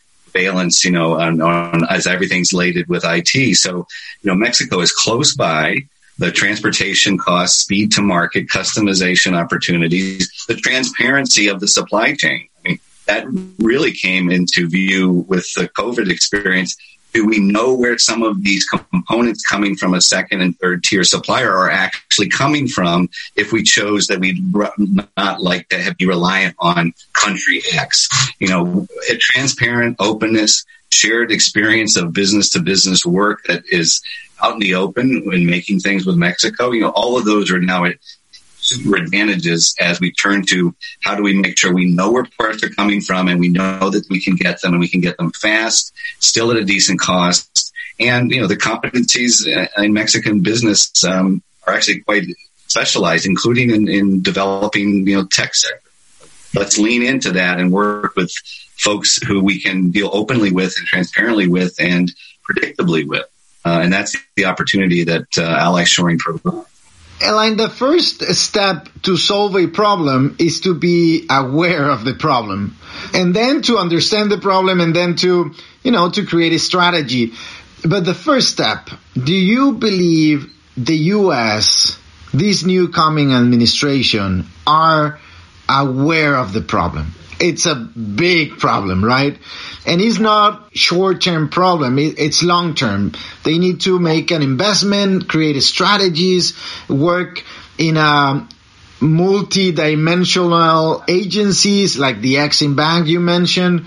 you 0.42 0.90
know, 0.90 1.18
on, 1.18 1.40
on, 1.40 1.85
as 1.88 2.07
everything's 2.07 2.52
laded 2.52 2.88
with 2.88 3.04
IT. 3.04 3.57
So, 3.57 3.87
you 4.23 4.30
know, 4.30 4.35
Mexico 4.35 4.80
is 4.80 4.92
close 4.92 5.35
by. 5.35 5.78
The 6.18 6.33
transportation 6.33 7.16
costs, 7.16 7.61
speed 7.61 7.92
to 7.92 8.02
market, 8.02 8.49
customization 8.49 9.37
opportunities, 9.37 10.33
the 10.49 10.57
transparency 10.57 11.47
of 11.47 11.61
the 11.61 11.68
supply 11.68 12.14
chain. 12.14 12.49
I 12.64 12.68
mean, 12.68 12.80
that 13.07 13.26
really 13.61 13.92
came 13.92 14.28
into 14.28 14.68
view 14.68 15.25
with 15.28 15.47
the 15.54 15.68
COVID 15.68 16.11
experience 16.11 16.76
do 17.12 17.27
we 17.27 17.38
know 17.38 17.75
where 17.75 17.99
some 17.99 18.23
of 18.23 18.43
these 18.43 18.67
components 18.67 19.45
coming 19.45 19.77
from 19.77 19.95
a 19.95 20.00
second 20.00 20.41
and 20.41 20.59
third 20.59 20.85
tier 20.85 21.05
supplier 21.05 21.53
are 21.53 21.71
actually 21.71 22.29
coming 22.29 22.69
from 22.69 23.09
if 23.35 23.53
we 23.53 23.62
chose 23.62 24.07
that 24.07 24.21
we'd 24.21 24.38
not 25.17 25.41
like 25.41 25.69
to 25.71 25.95
be 25.99 26.07
reliant 26.07 26.55
on 26.59 26.93
country 27.15 27.62
X? 27.73 28.09
You 28.38 28.49
know, 28.49 28.87
a 29.11 29.17
transparent 29.17 29.97
openness, 29.99 30.65
shared 30.93 31.33
experience 31.33 31.97
of 31.97 32.12
business 32.12 32.50
to 32.50 32.61
business 32.61 33.05
work 33.05 33.45
that 33.45 33.62
is 33.71 34.03
out 34.43 34.55
in 34.55 34.61
the 34.61 34.75
open 34.75 35.25
when 35.25 35.47
making 35.47 35.81
things 35.81 36.07
with 36.07 36.17
Mexico. 36.17 36.71
You 36.71 36.83
know, 36.83 36.91
all 36.91 37.19
of 37.19 37.25
those 37.25 37.50
are 37.50 37.61
now 37.61 37.85
super 38.68 38.96
advantages 38.96 39.75
as 39.80 40.00
we 40.00 40.12
turn 40.12 40.44
to 40.50 40.75
how 41.02 41.14
do 41.14 41.22
we 41.22 41.34
make 41.34 41.58
sure 41.58 41.72
we 41.72 41.87
know 41.87 42.10
where 42.12 42.26
parts 42.38 42.62
are 42.62 42.68
coming 42.68 43.00
from 43.00 43.28
and 43.28 43.40
we 43.40 43.48
know 43.48 43.90
that 43.90 44.04
we 44.10 44.20
can 44.20 44.37
get 44.37 44.60
them 44.60 44.72
and 44.72 44.80
we 44.80 44.88
can 44.88 45.00
get 45.00 45.16
them 45.16 45.32
fast, 45.32 45.92
still 46.18 46.50
at 46.50 46.56
a 46.56 46.64
decent 46.64 47.00
cost. 47.00 47.72
And, 48.00 48.30
you 48.30 48.40
know, 48.40 48.46
the 48.46 48.56
competencies 48.56 49.46
in 49.76 49.92
Mexican 49.92 50.40
business 50.40 51.04
um, 51.04 51.42
are 51.66 51.75
actually 51.75 52.00
quite 52.00 52.25
specialized, 52.68 53.26
including 53.26 53.70
in, 53.70 53.88
in 53.88 54.22
developing, 54.22 55.06
you 55.06 55.16
know, 55.16 55.26
tech 55.26 55.54
sector. 55.54 55.80
Let's 56.54 56.78
lean 56.78 57.02
into 57.02 57.32
that 57.32 57.58
and 57.58 57.72
work 57.72 58.14
with 58.14 58.32
folks 58.76 59.20
who 59.22 59.42
we 59.42 59.60
can 59.60 59.90
deal 59.90 60.10
openly 60.12 60.52
with 60.52 60.78
and 60.78 60.87
transparently 60.87 61.48
with 61.48 61.75
and 61.80 62.12
predictably 62.48 63.06
with. 63.06 63.26
Uh, 63.64 63.80
and 63.82 63.92
that's 63.92 64.16
the 64.37 64.46
opportunity 64.46 65.04
that 65.04 65.26
uh, 65.37 65.42
ally 65.42 65.84
shoring 65.84 66.18
provides. 66.18 66.67
Elaine, 67.20 67.56
the 67.56 67.68
first 67.68 68.22
step 68.34 68.88
to 69.02 69.16
solve 69.16 69.56
a 69.56 69.66
problem 69.66 70.37
is 70.38 70.60
to 70.60 70.75
be 70.75 71.26
aware 71.28 71.90
of 71.90 72.04
the 72.04 72.14
problem 72.14 72.76
and 73.12 73.34
then 73.34 73.62
to 73.62 73.78
understand 73.78 74.30
the 74.30 74.38
problem 74.38 74.80
and 74.80 74.94
then 74.94 75.16
to, 75.16 75.52
you 75.82 75.90
know, 75.90 76.10
to 76.10 76.25
create 76.26 76.52
a 76.52 76.58
strategy. 76.58 77.32
But 77.84 78.04
the 78.04 78.14
first 78.14 78.50
step, 78.50 78.90
do 79.14 79.34
you 79.34 79.72
believe 79.72 80.52
the 80.76 80.96
U.S., 81.18 81.98
this 82.32 82.64
new 82.64 82.88
coming 82.88 83.32
administration 83.32 84.46
are 84.66 85.18
aware 85.68 86.37
of 86.37 86.52
the 86.52 86.60
problem? 86.60 87.14
It's 87.40 87.66
a 87.66 87.75
big 87.75 88.59
problem, 88.59 89.04
right? 89.04 89.38
And 89.87 90.00
it's 90.00 90.18
not 90.18 90.71
short-term 90.75 91.50
problem. 91.50 91.99
It's 91.99 92.42
long-term. 92.42 93.12
They 93.45 93.59
need 93.59 93.83
to 93.83 93.99
make 93.99 94.30
an 94.30 94.42
investment, 94.42 95.28
create 95.28 95.61
strategies, 95.62 96.54
work 96.88 97.45
in 97.78 97.97
a 97.97 98.49
multi-dimensional 99.00 101.04
agencies 101.07 101.97
like 101.97 102.21
the 102.21 102.35
Exim 102.35 102.76
Bank 102.76 103.07
you 103.07 103.21
mentioned. 103.21 103.87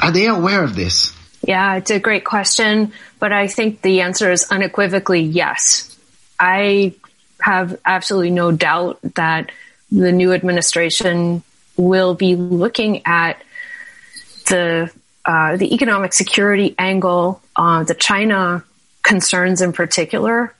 Are 0.00 0.12
they 0.12 0.26
aware 0.26 0.62
of 0.62 0.76
this? 0.76 1.14
Yeah, 1.42 1.76
it's 1.76 1.90
a 1.90 1.98
great 1.98 2.24
question, 2.24 2.92
but 3.18 3.32
I 3.32 3.46
think 3.46 3.80
the 3.80 4.02
answer 4.02 4.30
is 4.30 4.46
unequivocally 4.50 5.22
yes. 5.22 5.98
I 6.38 6.94
have 7.40 7.80
absolutely 7.84 8.30
no 8.30 8.52
doubt 8.52 8.98
that 9.14 9.50
the 9.90 10.12
new 10.12 10.32
administration 10.32 11.42
will 11.76 12.14
be 12.14 12.36
looking 12.36 13.02
at 13.06 13.42
the 14.48 14.90
uh, 15.24 15.56
the 15.56 15.74
economic 15.74 16.12
security 16.12 16.74
angle, 16.78 17.42
uh, 17.56 17.82
the 17.82 17.94
China 17.94 18.62
concerns 19.02 19.60
in 19.60 19.72
particular. 19.72 20.54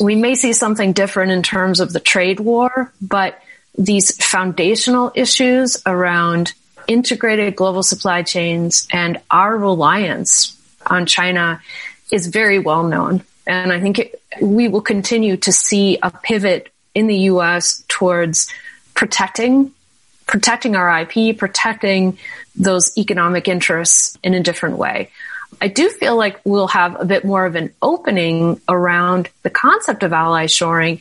We 0.00 0.14
may 0.14 0.36
see 0.36 0.52
something 0.52 0.92
different 0.92 1.32
in 1.32 1.42
terms 1.42 1.80
of 1.80 1.92
the 1.92 1.98
trade 1.98 2.38
war, 2.38 2.92
but 3.00 3.42
these 3.76 4.16
foundational 4.24 5.10
issues 5.14 5.82
around 5.86 6.52
integrated 6.86 7.56
global 7.56 7.82
supply 7.82 8.22
chains 8.22 8.86
and 8.92 9.20
our 9.30 9.56
reliance 9.56 10.56
on 10.86 11.06
China 11.06 11.60
is 12.10 12.28
very 12.28 12.58
well 12.58 12.84
known. 12.84 13.22
And 13.46 13.72
I 13.72 13.80
think 13.80 13.98
it, 13.98 14.22
we 14.40 14.68
will 14.68 14.82
continue 14.82 15.36
to 15.38 15.52
see 15.52 15.98
a 16.02 16.10
pivot 16.10 16.68
in 16.94 17.06
the 17.06 17.16
U.S. 17.32 17.84
towards 17.88 18.52
protecting 18.94 19.72
protecting 20.26 20.76
our 20.76 21.00
IP, 21.00 21.36
protecting 21.36 22.18
those 22.56 22.96
economic 22.96 23.48
interests 23.48 24.18
in 24.22 24.34
a 24.34 24.42
different 24.42 24.78
way. 24.78 25.10
I 25.60 25.68
do 25.68 25.90
feel 25.90 26.16
like 26.16 26.40
we'll 26.44 26.68
have 26.68 27.00
a 27.00 27.04
bit 27.04 27.24
more 27.24 27.46
of 27.46 27.56
an 27.56 27.72
opening 27.80 28.60
around 28.68 29.28
the 29.42 29.50
concept 29.50 30.02
of 30.02 30.12
ally 30.12 30.46
shoring, 30.46 31.00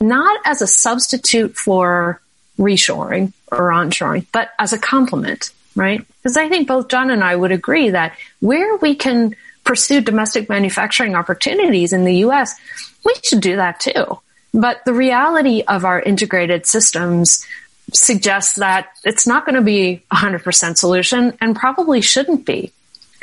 not 0.00 0.40
as 0.44 0.62
a 0.62 0.66
substitute 0.66 1.56
for 1.56 2.20
reshoring 2.58 3.32
or 3.52 3.70
onshoring, 3.70 4.26
but 4.32 4.50
as 4.58 4.72
a 4.72 4.78
complement, 4.78 5.52
right? 5.76 6.04
Because 6.22 6.36
I 6.36 6.48
think 6.48 6.68
both 6.68 6.88
John 6.88 7.10
and 7.10 7.22
I 7.22 7.36
would 7.36 7.52
agree 7.52 7.90
that 7.90 8.16
where 8.40 8.76
we 8.76 8.94
can 8.94 9.36
pursue 9.64 10.00
domestic 10.00 10.48
manufacturing 10.48 11.14
opportunities 11.14 11.92
in 11.92 12.04
the 12.04 12.16
US, 12.26 12.58
we 13.04 13.14
should 13.22 13.40
do 13.40 13.56
that 13.56 13.80
too. 13.80 14.18
But 14.52 14.84
the 14.84 14.92
reality 14.92 15.62
of 15.68 15.84
our 15.84 16.00
integrated 16.00 16.66
systems 16.66 17.46
suggests 17.94 18.54
that 18.56 18.88
it's 19.04 19.26
not 19.26 19.44
going 19.44 19.56
to 19.56 19.62
be 19.62 20.02
a 20.10 20.16
100% 20.16 20.76
solution 20.76 21.36
and 21.40 21.56
probably 21.56 22.00
shouldn't 22.00 22.44
be. 22.46 22.72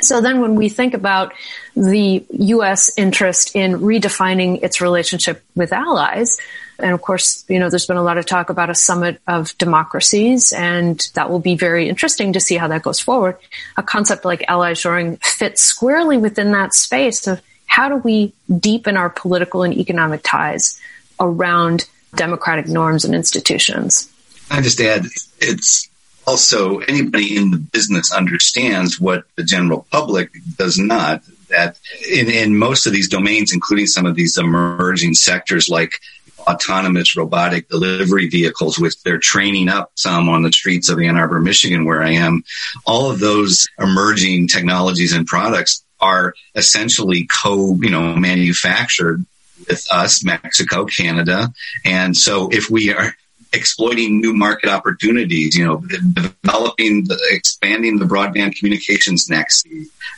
So 0.00 0.20
then 0.20 0.40
when 0.40 0.54
we 0.54 0.68
think 0.68 0.94
about 0.94 1.32
the 1.74 2.24
U.S. 2.30 2.96
interest 2.96 3.56
in 3.56 3.80
redefining 3.80 4.62
its 4.62 4.80
relationship 4.80 5.42
with 5.56 5.72
allies, 5.72 6.38
and 6.78 6.92
of 6.92 7.02
course, 7.02 7.44
you 7.48 7.58
know, 7.58 7.68
there's 7.68 7.86
been 7.86 7.96
a 7.96 8.02
lot 8.02 8.18
of 8.18 8.26
talk 8.26 8.50
about 8.50 8.70
a 8.70 8.74
summit 8.74 9.20
of 9.26 9.56
democracies, 9.58 10.52
and 10.52 11.04
that 11.14 11.30
will 11.30 11.40
be 11.40 11.56
very 11.56 11.88
interesting 11.88 12.34
to 12.34 12.40
see 12.40 12.56
how 12.56 12.68
that 12.68 12.82
goes 12.82 13.00
forward. 13.00 13.36
A 13.76 13.82
concept 13.82 14.24
like 14.24 14.44
ally 14.46 14.74
shoring 14.74 15.16
fits 15.16 15.62
squarely 15.62 16.16
within 16.16 16.52
that 16.52 16.74
space 16.74 17.26
of 17.26 17.42
how 17.66 17.88
do 17.88 17.96
we 17.96 18.32
deepen 18.60 18.96
our 18.96 19.10
political 19.10 19.64
and 19.64 19.74
economic 19.74 20.20
ties 20.22 20.80
around 21.18 21.88
democratic 22.14 22.68
norms 22.68 23.04
and 23.04 23.14
institutions. 23.14 24.08
I 24.50 24.60
just 24.60 24.80
add, 24.80 25.06
it's 25.40 25.88
also 26.26 26.78
anybody 26.80 27.36
in 27.36 27.50
the 27.50 27.58
business 27.58 28.12
understands 28.12 29.00
what 29.00 29.24
the 29.36 29.44
general 29.44 29.86
public 29.90 30.30
does 30.56 30.78
not. 30.78 31.22
That 31.48 31.78
in, 32.06 32.30
in 32.30 32.58
most 32.58 32.86
of 32.86 32.92
these 32.92 33.08
domains, 33.08 33.54
including 33.54 33.86
some 33.86 34.04
of 34.04 34.14
these 34.14 34.36
emerging 34.36 35.14
sectors 35.14 35.68
like 35.70 35.92
autonomous 36.40 37.16
robotic 37.16 37.68
delivery 37.68 38.28
vehicles, 38.28 38.78
which 38.78 39.02
they're 39.02 39.18
training 39.18 39.68
up 39.68 39.90
some 39.94 40.28
on 40.28 40.42
the 40.42 40.52
streets 40.52 40.88
of 40.88 41.00
Ann 41.00 41.16
Arbor, 41.16 41.40
Michigan, 41.40 41.84
where 41.84 42.02
I 42.02 42.12
am. 42.12 42.44
All 42.86 43.10
of 43.10 43.18
those 43.18 43.66
emerging 43.78 44.48
technologies 44.48 45.14
and 45.14 45.26
products 45.26 45.82
are 46.00 46.34
essentially 46.54 47.26
co, 47.26 47.74
you 47.80 47.90
know, 47.90 48.14
manufactured 48.14 49.24
with 49.66 49.86
us, 49.90 50.24
Mexico, 50.24 50.84
Canada. 50.84 51.52
And 51.84 52.16
so 52.16 52.48
if 52.50 52.70
we 52.70 52.94
are 52.94 53.14
exploiting 53.52 54.20
new 54.20 54.34
market 54.34 54.68
opportunities, 54.68 55.56
you 55.56 55.64
know, 55.64 55.82
developing, 56.12 57.04
the, 57.04 57.18
expanding 57.30 57.98
the 57.98 58.04
broadband 58.04 58.56
communications 58.56 59.28
next, 59.28 59.66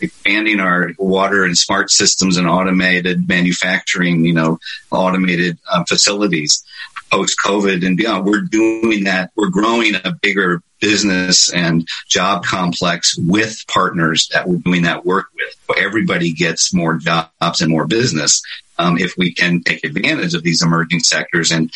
expanding 0.01 0.61
our 0.61 0.93
water 0.99 1.45
and 1.45 1.57
smart 1.57 1.91
systems 1.91 2.37
and 2.37 2.49
automated 2.49 3.29
manufacturing, 3.29 4.25
you 4.25 4.33
know, 4.33 4.59
automated 4.91 5.59
um, 5.73 5.85
facilities 5.85 6.65
post 7.11 7.37
COVID 7.45 7.85
and 7.85 7.97
beyond. 7.97 8.25
We're 8.25 8.43
doing 8.43 9.05
that. 9.05 9.31
We're 9.37 9.51
growing 9.51 9.95
a 9.97 10.13
bigger 10.13 10.63
business 10.81 11.53
and 11.53 11.87
job 12.09 12.45
complex 12.45 13.17
with 13.19 13.65
partners 13.69 14.29
that 14.33 14.49
we're 14.49 14.57
doing 14.57 14.83
that 14.83 15.05
work 15.05 15.27
with. 15.35 15.79
Everybody 15.79 16.33
gets 16.33 16.73
more 16.73 16.97
jobs 16.97 17.61
and 17.61 17.71
more 17.71 17.87
business 17.87 18.43
um, 18.79 18.97
if 18.97 19.15
we 19.19 19.35
can 19.35 19.63
take 19.63 19.85
advantage 19.85 20.35
of 20.35 20.43
these 20.43 20.63
emerging 20.63 21.01
sectors 21.01 21.51
and 21.53 21.71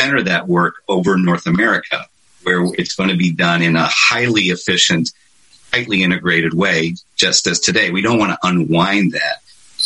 center 0.00 0.22
that 0.22 0.48
work 0.48 0.76
over 0.88 1.16
North 1.16 1.46
America, 1.46 2.06
where 2.42 2.64
it's 2.74 2.94
going 2.94 3.10
to 3.10 3.16
be 3.16 3.32
done 3.32 3.62
in 3.62 3.76
a 3.76 3.88
highly 3.90 4.44
efficient, 4.44 5.10
tightly 5.72 6.02
integrated 6.02 6.54
way, 6.54 6.94
just 7.16 7.46
as 7.46 7.60
today. 7.60 7.90
We 7.90 8.02
don't 8.02 8.18
want 8.18 8.32
to 8.32 8.38
unwind 8.46 9.12
that. 9.12 9.38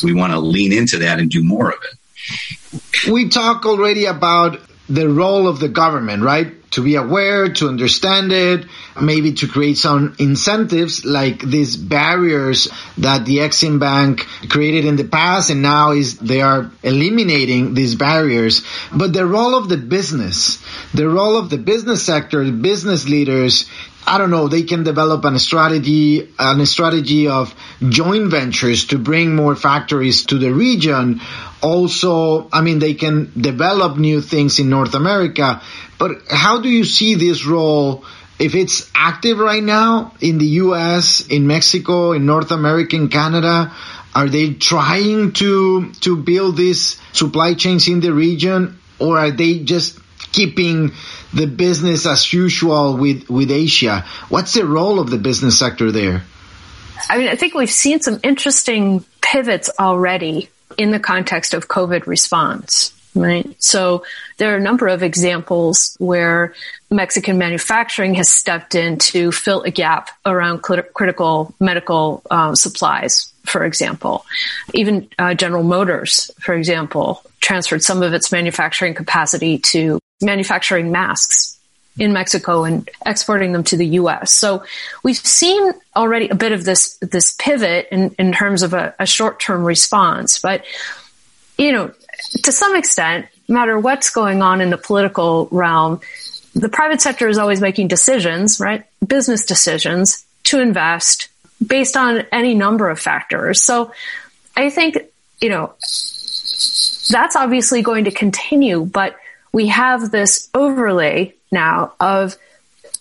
We 0.03 0.15
want 0.15 0.33
to 0.33 0.39
lean 0.39 0.73
into 0.73 0.99
that 0.99 1.19
and 1.19 1.31
do 1.31 1.43
more 1.43 1.71
of 1.71 1.79
it. 1.83 3.11
We 3.11 3.29
talk 3.29 3.67
already 3.67 4.05
about 4.05 4.61
the 4.89 5.09
role 5.09 5.47
of 5.47 5.61
the 5.61 5.69
government, 5.69 6.23
right? 6.23 6.55
To 6.73 6.83
be 6.83 6.97
aware, 6.97 7.49
to 7.55 7.69
understand 7.69 8.33
it, 8.33 8.67
maybe 9.01 9.33
to 9.35 9.49
create 9.49 9.79
some 9.79 10.15
incentives 10.19 11.05
like 11.05 11.41
these 11.41 11.77
barriers 11.77 12.69
that 12.99 13.25
the 13.25 13.39
Exim 13.39 13.79
Bank 13.79 14.27
created 14.49 14.85
in 14.85 14.97
the 14.97 15.05
past 15.05 15.51
and 15.51 15.63
now 15.63 15.93
is 15.93 16.19
they 16.19 16.43
are 16.43 16.71
eliminating 16.83 17.75
these 17.75 17.95
barriers. 17.95 18.63
But 18.95 19.13
the 19.13 19.27
role 19.27 19.55
of 19.55 19.69
the 19.69 19.79
business, 19.79 20.63
the 20.93 21.09
role 21.09 21.37
of 21.37 21.49
the 21.49 21.59
business 21.59 22.05
sector, 22.05 22.51
business 22.51 23.09
leaders 23.09 23.69
I 24.09 24.17
don't 24.17 24.31
know, 24.31 24.49
they 24.49 24.63
can 24.63 24.85
develop 24.85 25.25
a 25.25 25.39
strategy, 25.39 26.33
a 26.39 26.65
strategy 26.65 27.29
of 27.29 27.55
joint 27.87 28.31
ventures 28.31 28.87
to 28.87 28.99
bring 28.99 29.37
more 29.37 29.55
factories 29.55 30.25
to 30.27 30.39
the 30.39 30.51
region. 30.51 31.21
Also, 31.61 32.49
I 32.51 32.63
mean, 32.63 32.79
they 32.79 32.95
can 32.95 33.31
develop 33.37 33.99
new 33.99 34.23
things 34.23 34.59
in 34.59 34.71
North 34.71 34.95
America, 34.95 35.61
but 35.99 36.13
how 36.31 36.61
do 36.63 36.71
you 36.71 36.85
see 36.85 37.17
this 37.17 37.45
role 37.45 38.05
if 38.39 38.55
it's 38.55 38.91
active 38.95 39.39
right 39.39 39.63
now 39.63 40.15
in 40.23 40.39
the 40.39 40.47
US, 40.65 41.27
in 41.27 41.47
Mexico, 41.47 42.13
in 42.13 42.25
North 42.25 42.51
America, 42.51 42.97
in 42.97 43.09
Canada? 43.09 43.73
Are 44.15 44.29
they 44.29 44.55
trying 44.55 45.33
to, 45.35 45.93
to 46.01 46.17
build 46.17 46.57
these 46.57 46.99
supply 47.13 47.53
chains 47.55 47.89
in 47.89 48.01
the 48.01 48.15
region 48.15 48.79
or 48.99 49.19
are 49.19 49.31
they 49.31 49.59
just 49.59 49.99
keeping 50.33 50.93
the 51.33 51.47
business 51.47 52.07
as 52.07 52.33
usual 52.33 52.97
with, 52.97 53.29
with 53.29 53.51
Asia. 53.51 54.05
What's 54.29 54.55
the 54.55 54.67
role 54.67 54.99
of 54.99 55.11
the 55.11 55.19
business 55.19 55.59
sector 55.59 55.93
there? 55.93 56.23
I 57.09 57.19
mean, 57.19 57.29
I 57.29 57.37
think 57.37 57.55
we've 57.55 57.71
seen 57.71 58.01
some 58.01 58.19
interesting 58.23 59.05
pivots 59.21 59.71
already 59.79 60.49
in 60.77 60.91
the 60.91 61.01
context 61.01 61.55
of 61.55 61.69
COVID 61.69 62.07
response, 62.07 62.93
right? 63.15 63.47
So 63.63 64.05
there 64.37 64.53
are 64.53 64.57
a 64.57 64.61
number 64.61 64.89
of 64.89 65.03
examples 65.03 65.97
where 65.99 66.55
Mexican 66.91 67.39
manufacturing 67.39 68.15
has 68.15 68.31
stepped 68.31 68.75
in 68.75 68.99
to 68.99 69.33
fill 69.33 69.63
a 69.63 69.71
gap 69.71 70.11
around 70.27 70.65
cl- 70.65 70.83
critical 70.95 71.55
medical 71.61 72.23
uh, 72.31 72.55
supplies, 72.55 73.33
for 73.45 73.65
example. 73.65 74.25
Even 74.75 75.09
uh, 75.19 75.35
General 75.35 75.63
Motors, 75.63 76.31
for 76.41 76.55
example, 76.55 77.23
transferred 77.41 77.83
some 77.83 78.03
of 78.03 78.13
its 78.13 78.31
manufacturing 78.33 78.95
capacity 78.95 79.59
to 79.59 79.99
manufacturing 80.21 80.91
masks 80.91 81.59
in 81.99 82.13
Mexico 82.13 82.65
and 82.65 82.89
exporting 83.05 83.53
them 83.53 83.65
to 83.65 83.77
the 83.77 83.87
U.S. 83.87 84.31
So 84.33 84.65
we've 85.03 85.17
seen 85.17 85.73
already 85.97 86.29
a 86.29 86.35
bit 86.35 86.53
of 86.53 86.65
this 86.65 86.97
this 86.99 87.33
pivot 87.33 87.89
in, 87.91 88.15
in 88.19 88.33
terms 88.33 88.63
of 88.63 88.73
a, 88.73 88.95
a 88.99 89.07
short 89.07 89.41
term 89.41 89.65
response, 89.65 90.39
but 90.39 90.65
you 91.57 91.73
know, 91.73 91.93
to 92.45 92.53
some 92.53 92.77
extent, 92.77 93.27
no 93.49 93.55
matter 93.55 93.79
what's 93.79 94.11
going 94.11 94.43
on 94.43 94.61
in 94.61 94.71
the 94.71 94.79
political 94.79 95.49
realm, 95.51 96.01
the 96.55 96.69
private 96.69 97.01
sector 97.01 97.29
is 97.29 97.39
always 97.39 97.61
making 97.61 97.89
decisions, 97.89 98.61
right? 98.61 98.85
Business 99.07 99.45
decisions 99.45 100.25
to 100.45 100.61
invest 100.61 101.29
based 101.65 101.97
on 101.97 102.25
any 102.31 102.55
number 102.55 102.89
of 102.89 103.01
factors. 103.01 103.65
So 103.65 103.93
I 104.57 104.71
think, 104.71 104.99
you 105.41 105.49
know, 105.49 105.75
that's 107.11 107.37
obviously 107.37 107.83
going 107.83 108.05
to 108.05 108.11
continue, 108.11 108.85
but 108.85 109.17
we 109.53 109.69
have 109.69 110.11
this 110.11 110.49
overlay 110.55 111.35
now 111.51 111.93
of 112.01 112.37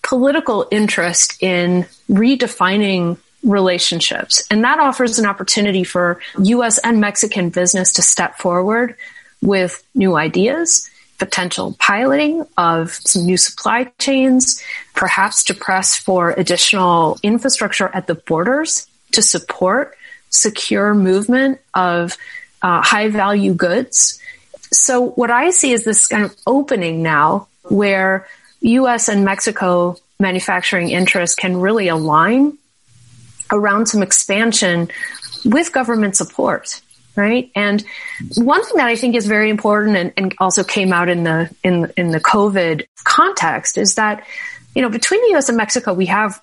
political 0.02 0.66
interest 0.70 1.42
in 1.42 1.86
redefining 2.10 3.18
relationships. 3.42 4.44
And 4.50 4.64
that 4.64 4.78
offers 4.78 5.18
an 5.18 5.26
opportunity 5.26 5.84
for 5.84 6.20
US 6.38 6.78
and 6.78 7.00
Mexican 7.00 7.50
business 7.50 7.92
to 7.94 8.02
step 8.02 8.38
forward 8.38 8.96
with 9.42 9.84
new 9.94 10.16
ideas, 10.16 10.88
potential 11.18 11.76
piloting 11.78 12.44
of 12.56 12.94
some 12.94 13.26
new 13.26 13.36
supply 13.36 13.84
chains, 13.98 14.62
perhaps 14.94 15.44
to 15.44 15.54
press 15.54 15.96
for 15.96 16.30
additional 16.30 17.18
infrastructure 17.22 17.90
at 17.92 18.06
the 18.06 18.14
borders 18.14 18.86
to 19.12 19.22
support 19.22 19.96
secure 20.30 20.94
movement 20.94 21.60
of 21.74 22.16
uh, 22.62 22.82
high 22.82 23.08
value 23.08 23.54
goods. 23.54 24.20
So 24.72 25.10
what 25.10 25.30
I 25.30 25.50
see 25.50 25.72
is 25.72 25.84
this 25.84 26.06
kind 26.06 26.24
of 26.24 26.36
opening 26.46 27.02
now 27.02 27.48
where 27.62 28.26
US 28.60 29.08
and 29.08 29.24
Mexico 29.24 29.96
manufacturing 30.18 30.90
interests 30.90 31.36
can 31.36 31.58
really 31.58 31.88
align 31.88 32.58
around 33.50 33.86
some 33.86 34.02
expansion 34.02 34.88
with 35.44 35.72
government 35.72 36.16
support 36.16 36.80
right? 37.18 37.50
And 37.56 37.84
one 38.36 38.64
thing 38.64 38.76
that 38.76 38.86
I 38.86 38.94
think 38.94 39.16
is 39.16 39.26
very 39.26 39.50
important 39.50 39.96
and, 39.96 40.12
and, 40.16 40.34
also 40.38 40.62
came 40.62 40.92
out 40.92 41.08
in 41.08 41.24
the 41.24 41.50
in 41.64 41.92
in 41.96 42.12
the 42.12 42.20
COVID 42.20 42.86
context 43.02 43.76
is 43.76 43.96
that 43.96 44.24
you 44.74 44.82
know 44.82 44.88
between 44.88 45.20
the 45.22 45.30
U.S. 45.32 45.48
and 45.48 45.58
Mexico 45.58 45.92
we 45.92 46.06
have 46.06 46.40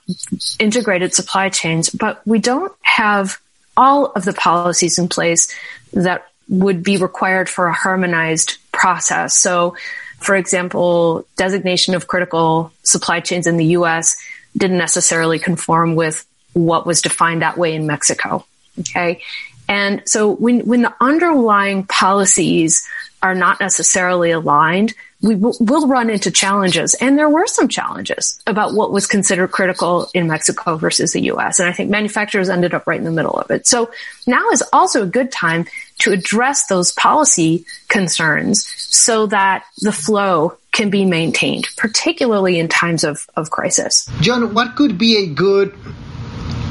integrated 0.59 1.13
supply 1.13 1.49
chains, 1.49 1.89
but 1.89 2.21
we 2.27 2.39
don't 2.39 2.73
have 2.81 3.39
all 3.77 4.07
of 4.07 4.25
the 4.25 4.33
policies 4.33 4.99
in 4.99 5.07
place 5.07 5.53
that 5.93 6.27
would 6.47 6.83
be 6.83 6.97
required 6.97 7.49
for 7.49 7.67
a 7.67 7.73
harmonized 7.73 8.57
process. 8.71 9.35
So, 9.37 9.75
for 10.19 10.35
example, 10.35 11.25
designation 11.37 11.95
of 11.95 12.07
critical 12.07 12.71
supply 12.83 13.19
chains 13.19 13.47
in 13.47 13.57
the 13.57 13.65
U.S. 13.65 14.15
didn't 14.55 14.77
necessarily 14.77 15.39
conform 15.39 15.95
with 15.95 16.25
what 16.53 16.85
was 16.85 17.01
defined 17.01 17.41
that 17.41 17.57
way 17.57 17.75
in 17.75 17.85
Mexico. 17.85 18.45
Okay. 18.79 19.21
And 19.67 20.03
so 20.05 20.31
when, 20.31 20.61
when 20.61 20.83
the 20.83 20.93
underlying 21.01 21.85
policies 21.85 22.87
are 23.25 23.33
not 23.33 23.59
necessarily 23.59 24.29
aligned, 24.29 24.93
we 25.19 25.33
will, 25.33 25.55
will 25.59 25.87
run 25.87 26.11
into 26.11 26.29
challenges. 26.29 26.93
And 26.93 27.17
there 27.17 27.27
were 27.27 27.47
some 27.47 27.67
challenges 27.67 28.39
about 28.45 28.75
what 28.75 28.91
was 28.91 29.07
considered 29.07 29.49
critical 29.51 30.07
in 30.13 30.27
Mexico 30.27 30.77
versus 30.77 31.13
the 31.13 31.21
US. 31.31 31.59
And 31.59 31.67
I 31.67 31.71
think 31.71 31.89
manufacturers 31.89 32.49
ended 32.49 32.75
up 32.75 32.85
right 32.85 32.99
in 32.99 33.03
the 33.03 33.11
middle 33.11 33.33
of 33.33 33.49
it. 33.49 33.65
So 33.65 33.91
now 34.27 34.49
is 34.51 34.63
also 34.71 35.01
a 35.01 35.07
good 35.07 35.31
time 35.31 35.65
to 35.99 36.11
address 36.11 36.67
those 36.67 36.91
policy 36.91 37.65
concerns 37.87 38.67
so 38.77 39.25
that 39.27 39.65
the 39.81 39.91
flow 39.91 40.55
can 40.71 40.91
be 40.91 41.03
maintained, 41.03 41.67
particularly 41.77 42.59
in 42.59 42.67
times 42.67 43.03
of, 43.03 43.27
of 43.35 43.49
crisis. 43.49 44.07
John, 44.21 44.53
what 44.53 44.75
could 44.75 44.99
be 44.99 45.23
a 45.23 45.33
good 45.33 45.75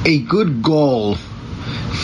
a 0.07 0.21
good 0.21 0.63
goal 0.63 1.17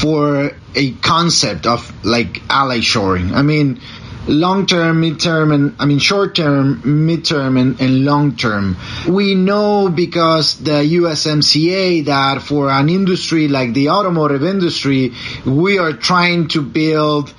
for 0.00 0.52
a 0.74 0.92
concept 0.92 1.66
of 1.66 1.92
like 2.04 2.40
ally 2.48 2.80
shoring. 2.80 3.34
I 3.34 3.42
mean, 3.42 3.80
long 4.26 4.66
term, 4.66 5.00
mid 5.00 5.20
term, 5.20 5.52
and 5.52 5.76
I 5.78 5.87
mean 5.87 5.98
short 5.98 6.35
term, 6.35 7.06
mid 7.06 7.24
term, 7.24 7.56
and, 7.56 7.80
and 7.80 8.04
long 8.04 8.37
term. 8.37 8.76
We 9.09 9.35
know 9.35 9.88
because 9.88 10.59
the 10.59 10.83
USMCA 11.00 12.06
that 12.06 12.42
for 12.42 12.70
an 12.70 12.88
industry 12.88 13.48
like 13.48 13.72
the 13.72 13.90
automotive 13.90 14.44
industry, 14.44 15.14
we 15.44 15.78
are 15.78 15.92
trying 15.92 16.48
to 16.48 16.62
build. 16.62 17.33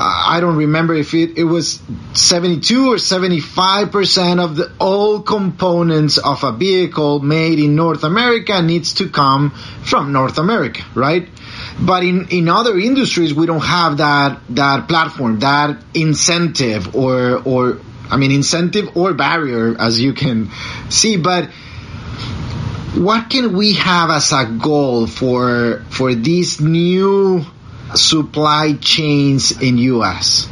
Uh, 0.00 0.24
I 0.26 0.40
don't 0.40 0.56
remember 0.56 0.94
if 0.94 1.12
it, 1.12 1.38
it 1.38 1.44
was 1.44 1.80
72 2.12 2.92
or 2.92 2.96
75% 2.96 4.38
of 4.38 4.54
the 4.54 4.72
all 4.78 5.20
components 5.22 6.18
of 6.18 6.44
a 6.44 6.52
vehicle 6.52 7.18
made 7.18 7.58
in 7.58 7.74
North 7.74 8.04
America 8.04 8.62
needs 8.62 8.94
to 8.94 9.08
come 9.08 9.50
from 9.50 10.12
North 10.12 10.38
America, 10.38 10.84
right? 10.94 11.28
But 11.80 12.02
in, 12.02 12.28
in 12.30 12.48
other 12.48 12.76
industries, 12.76 13.32
we 13.32 13.46
don't 13.46 13.64
have 13.64 13.98
that, 13.98 14.40
that 14.50 14.88
platform, 14.88 15.38
that 15.40 15.78
incentive 15.94 16.94
or, 16.96 17.40
or, 17.44 17.80
I 18.10 18.16
mean, 18.16 18.32
incentive 18.32 18.96
or 18.96 19.14
barrier, 19.14 19.76
as 19.78 20.00
you 20.00 20.12
can 20.12 20.50
see. 20.90 21.16
But 21.16 21.50
what 22.94 23.30
can 23.30 23.56
we 23.56 23.74
have 23.74 24.10
as 24.10 24.32
a 24.32 24.44
goal 24.46 25.06
for, 25.06 25.84
for 25.90 26.14
these 26.14 26.60
new 26.60 27.44
supply 27.94 28.74
chains 28.74 29.62
in 29.62 29.78
U.S.? 29.78 30.48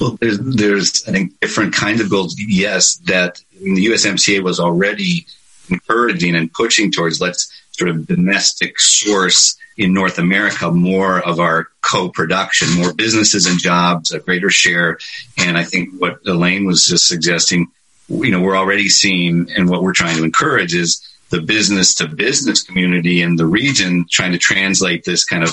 Well, 0.00 0.16
there's, 0.20 0.38
there's, 0.38 1.08
I 1.08 1.12
think, 1.12 1.38
different 1.40 1.74
kinds 1.74 2.00
of 2.00 2.10
goals. 2.10 2.36
Yes, 2.38 2.96
that 3.06 3.42
the 3.60 3.86
USMCA 3.86 4.42
was 4.42 4.58
already 4.60 5.26
encouraging 5.68 6.34
and 6.34 6.52
pushing 6.52 6.92
towards 6.92 7.20
let's 7.20 7.50
sort 7.76 7.90
of 7.90 8.06
domestic 8.06 8.78
source 8.78 9.56
in 9.76 9.92
North 9.92 10.18
America 10.18 10.70
more 10.70 11.20
of 11.20 11.38
our 11.38 11.68
co-production, 11.82 12.72
more 12.72 12.94
businesses 12.94 13.46
and 13.46 13.60
jobs, 13.60 14.12
a 14.12 14.18
greater 14.18 14.50
share. 14.50 14.98
And 15.38 15.58
I 15.58 15.64
think 15.64 15.90
what 15.98 16.18
Elaine 16.26 16.64
was 16.64 16.84
just 16.84 17.06
suggesting, 17.06 17.68
you 18.08 18.30
know, 18.30 18.40
we're 18.40 18.56
already 18.56 18.88
seeing 18.88 19.50
and 19.54 19.68
what 19.68 19.82
we're 19.82 19.92
trying 19.92 20.16
to 20.16 20.24
encourage 20.24 20.74
is 20.74 21.06
the 21.30 21.40
business 21.40 21.94
to 21.96 22.08
business 22.08 22.62
community 22.62 23.20
in 23.20 23.36
the 23.36 23.46
region 23.46 24.06
trying 24.10 24.32
to 24.32 24.38
translate 24.38 25.04
this 25.04 25.24
kind 25.24 25.42
of 25.42 25.50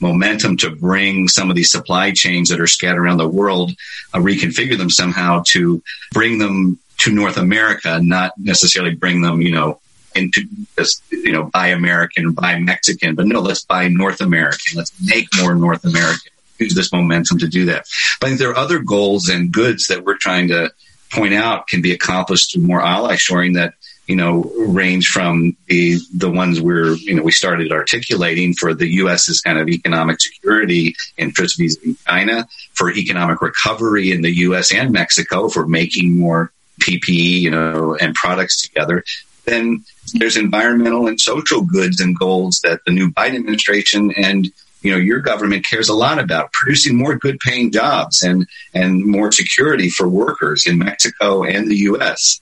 momentum 0.00 0.56
to 0.58 0.70
bring 0.70 1.28
some 1.28 1.50
of 1.50 1.56
these 1.56 1.70
supply 1.70 2.12
chains 2.12 2.48
that 2.48 2.60
are 2.60 2.66
scattered 2.66 3.02
around 3.02 3.18
the 3.18 3.28
world, 3.28 3.72
uh, 4.14 4.18
reconfigure 4.18 4.78
them 4.78 4.90
somehow 4.90 5.42
to 5.46 5.82
bring 6.12 6.38
them 6.38 6.78
to 6.98 7.12
North 7.12 7.36
America, 7.36 8.00
not 8.02 8.32
necessarily 8.38 8.94
bring 8.94 9.20
them, 9.20 9.42
you 9.42 9.52
know, 9.52 9.80
into 10.16 10.44
just 10.76 11.02
you 11.10 11.32
know 11.32 11.44
buy 11.44 11.68
American, 11.68 12.32
buy 12.32 12.58
Mexican, 12.58 13.14
but 13.14 13.26
no, 13.26 13.40
let's 13.40 13.64
buy 13.64 13.88
North 13.88 14.20
American. 14.20 14.76
Let's 14.76 14.92
make 15.04 15.28
more 15.40 15.54
North 15.54 15.84
American. 15.84 16.32
Use 16.58 16.74
this 16.74 16.92
momentum 16.92 17.38
to 17.38 17.48
do 17.48 17.66
that. 17.66 17.86
But 18.20 18.26
I 18.26 18.30
think 18.30 18.40
there 18.40 18.50
are 18.50 18.56
other 18.56 18.78
goals 18.78 19.28
and 19.28 19.52
goods 19.52 19.88
that 19.88 20.04
we're 20.04 20.16
trying 20.16 20.48
to 20.48 20.72
point 21.12 21.34
out 21.34 21.68
can 21.68 21.82
be 21.82 21.92
accomplished 21.92 22.52
through 22.52 22.62
more 22.62 22.82
ally 22.82 23.16
shoring 23.16 23.52
that 23.54 23.74
you 24.06 24.16
know 24.16 24.50
range 24.56 25.08
from 25.08 25.56
the 25.66 25.98
the 26.14 26.30
ones 26.30 26.60
we're 26.60 26.94
you 26.94 27.14
know 27.14 27.22
we 27.22 27.32
started 27.32 27.72
articulating 27.72 28.54
for 28.54 28.74
the 28.74 28.86
U.S.'s 28.94 29.40
kind 29.40 29.58
of 29.58 29.68
economic 29.68 30.20
security 30.20 30.94
interest 31.16 31.58
vis-a-vis 31.58 32.02
China 32.04 32.48
for 32.74 32.90
economic 32.90 33.42
recovery 33.42 34.12
in 34.12 34.22
the 34.22 34.36
U.S. 34.38 34.72
and 34.72 34.92
Mexico 34.92 35.48
for 35.48 35.66
making 35.66 36.18
more 36.18 36.52
PPE 36.80 37.40
you 37.40 37.50
know 37.50 37.96
and 38.00 38.14
products 38.14 38.62
together. 38.62 39.04
Then 39.46 39.84
there's 40.14 40.36
environmental 40.36 41.06
and 41.06 41.20
social 41.20 41.62
goods 41.62 42.00
and 42.00 42.18
goals 42.18 42.60
that 42.64 42.80
the 42.84 42.92
new 42.92 43.10
Biden 43.10 43.36
administration 43.36 44.12
and 44.16 44.50
you 44.82 44.92
know 44.92 44.98
your 44.98 45.20
government 45.20 45.66
cares 45.66 45.88
a 45.88 45.94
lot 45.94 46.18
about 46.18 46.52
producing 46.52 46.96
more 46.96 47.16
good 47.16 47.38
paying 47.40 47.72
jobs 47.72 48.22
and 48.22 48.46
and 48.74 49.04
more 49.04 49.32
security 49.32 49.88
for 49.88 50.08
workers 50.08 50.66
in 50.66 50.78
Mexico 50.78 51.44
and 51.44 51.70
the 51.70 51.76
US 51.76 52.40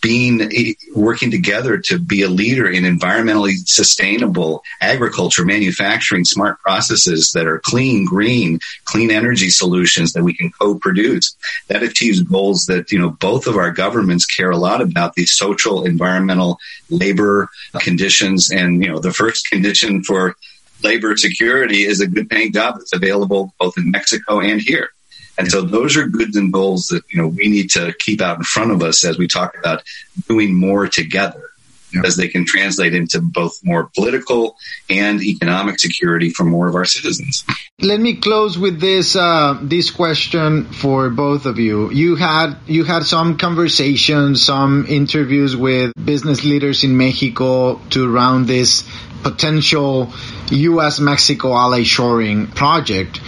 being 0.00 0.42
eh, 0.42 0.74
working 0.94 1.30
together 1.30 1.78
to 1.78 1.98
be 1.98 2.22
a 2.22 2.28
leader 2.28 2.68
in 2.68 2.84
environmentally 2.84 3.54
sustainable 3.66 4.62
agriculture, 4.80 5.44
manufacturing 5.44 6.24
smart 6.24 6.58
processes 6.60 7.32
that 7.32 7.46
are 7.46 7.60
clean, 7.64 8.04
green, 8.04 8.58
clean 8.84 9.10
energy 9.10 9.48
solutions 9.48 10.12
that 10.12 10.24
we 10.24 10.34
can 10.34 10.50
co-produce. 10.50 11.36
That 11.68 11.82
achieves 11.82 12.20
goals 12.22 12.66
that, 12.66 12.90
you 12.92 12.98
know, 12.98 13.10
both 13.10 13.46
of 13.46 13.56
our 13.56 13.70
governments 13.70 14.26
care 14.26 14.50
a 14.50 14.56
lot 14.56 14.80
about 14.80 15.14
these 15.14 15.34
social, 15.34 15.84
environmental, 15.84 16.58
labor 16.90 17.48
uh, 17.74 17.78
conditions. 17.78 18.50
And, 18.50 18.82
you 18.82 18.90
know, 18.90 18.98
the 18.98 19.12
first 19.12 19.48
condition 19.48 20.02
for 20.04 20.36
labor 20.82 21.16
security 21.16 21.84
is 21.84 22.00
a 22.00 22.06
good 22.06 22.28
paying 22.30 22.52
job 22.52 22.76
that's 22.78 22.92
available 22.92 23.52
both 23.58 23.76
in 23.76 23.90
Mexico 23.90 24.40
and 24.40 24.60
here. 24.60 24.90
And 25.38 25.48
so 25.48 25.62
those 25.62 25.96
are 25.96 26.06
goods 26.06 26.36
and 26.36 26.52
goals 26.52 26.88
that, 26.88 27.04
you 27.10 27.22
know, 27.22 27.28
we 27.28 27.48
need 27.48 27.70
to 27.70 27.94
keep 28.00 28.20
out 28.20 28.38
in 28.38 28.42
front 28.42 28.72
of 28.72 28.82
us 28.82 29.04
as 29.04 29.16
we 29.18 29.28
talk 29.28 29.56
about 29.56 29.82
doing 30.28 30.52
more 30.54 30.88
together. 30.88 31.48
because 31.92 32.16
they 32.16 32.28
can 32.28 32.44
translate 32.44 32.94
into 32.94 33.20
both 33.20 33.58
more 33.64 33.90
political 33.94 34.56
and 34.90 35.22
economic 35.22 35.78
security 35.78 36.30
for 36.30 36.44
more 36.44 36.68
of 36.68 36.74
our 36.74 36.84
citizens. 36.84 37.44
Let 37.80 38.00
me 38.00 38.16
close 38.16 38.58
with 38.58 38.80
this 38.80 39.16
uh, 39.16 39.58
this 39.62 39.90
question 39.90 40.64
for 40.72 41.10
both 41.10 41.46
of 41.46 41.58
you. 41.58 41.90
You 41.90 42.16
had 42.16 42.56
you 42.66 42.84
had 42.84 43.04
some 43.04 43.38
conversations, 43.38 44.44
some 44.44 44.86
interviews 44.88 45.56
with 45.56 45.92
business 46.02 46.44
leaders 46.44 46.84
in 46.84 46.96
Mexico 46.96 47.80
to 47.90 48.08
round 48.08 48.46
this 48.46 48.84
potential 49.22 50.12
U.S. 50.50 51.00
Mexico 51.00 51.54
ally 51.54 51.82
shoring 51.82 52.46
project 52.46 53.20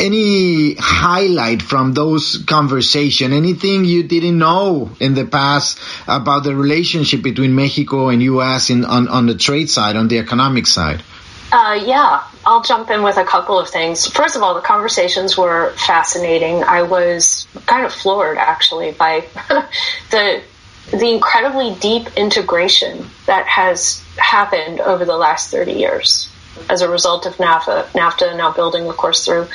any 0.00 0.74
highlight 0.78 1.62
from 1.62 1.92
those 1.92 2.38
conversation? 2.46 3.32
Anything 3.32 3.84
you 3.84 4.02
didn't 4.04 4.38
know 4.38 4.90
in 5.00 5.14
the 5.14 5.24
past 5.24 5.80
about 6.06 6.44
the 6.44 6.54
relationship 6.54 7.22
between 7.22 7.54
Mexico 7.54 8.08
and 8.08 8.22
U.S. 8.22 8.70
in 8.70 8.84
on, 8.84 9.08
on 9.08 9.26
the 9.26 9.34
trade 9.34 9.70
side, 9.70 9.96
on 9.96 10.08
the 10.08 10.18
economic 10.18 10.66
side? 10.66 11.02
Uh, 11.50 11.80
yeah, 11.82 12.22
I'll 12.44 12.62
jump 12.62 12.90
in 12.90 13.02
with 13.02 13.16
a 13.16 13.24
couple 13.24 13.58
of 13.58 13.70
things. 13.70 14.06
First 14.06 14.36
of 14.36 14.42
all, 14.42 14.54
the 14.54 14.60
conversations 14.60 15.36
were 15.36 15.72
fascinating. 15.76 16.62
I 16.62 16.82
was 16.82 17.48
kind 17.64 17.86
of 17.86 17.92
floored 17.92 18.36
actually 18.36 18.92
by 18.92 19.24
the 20.10 20.42
the 20.90 21.10
incredibly 21.10 21.74
deep 21.74 22.16
integration 22.16 23.06
that 23.26 23.46
has 23.46 24.02
happened 24.16 24.80
over 24.80 25.04
the 25.04 25.16
last 25.16 25.50
30 25.50 25.72
years 25.72 26.30
as 26.68 26.80
a 26.80 26.88
result 26.88 27.26
of 27.26 27.36
NAFTA, 27.36 27.86
NAFTA 27.90 28.36
now 28.36 28.52
building, 28.52 28.88
of 28.88 28.96
course, 28.96 29.24
through 29.24 29.48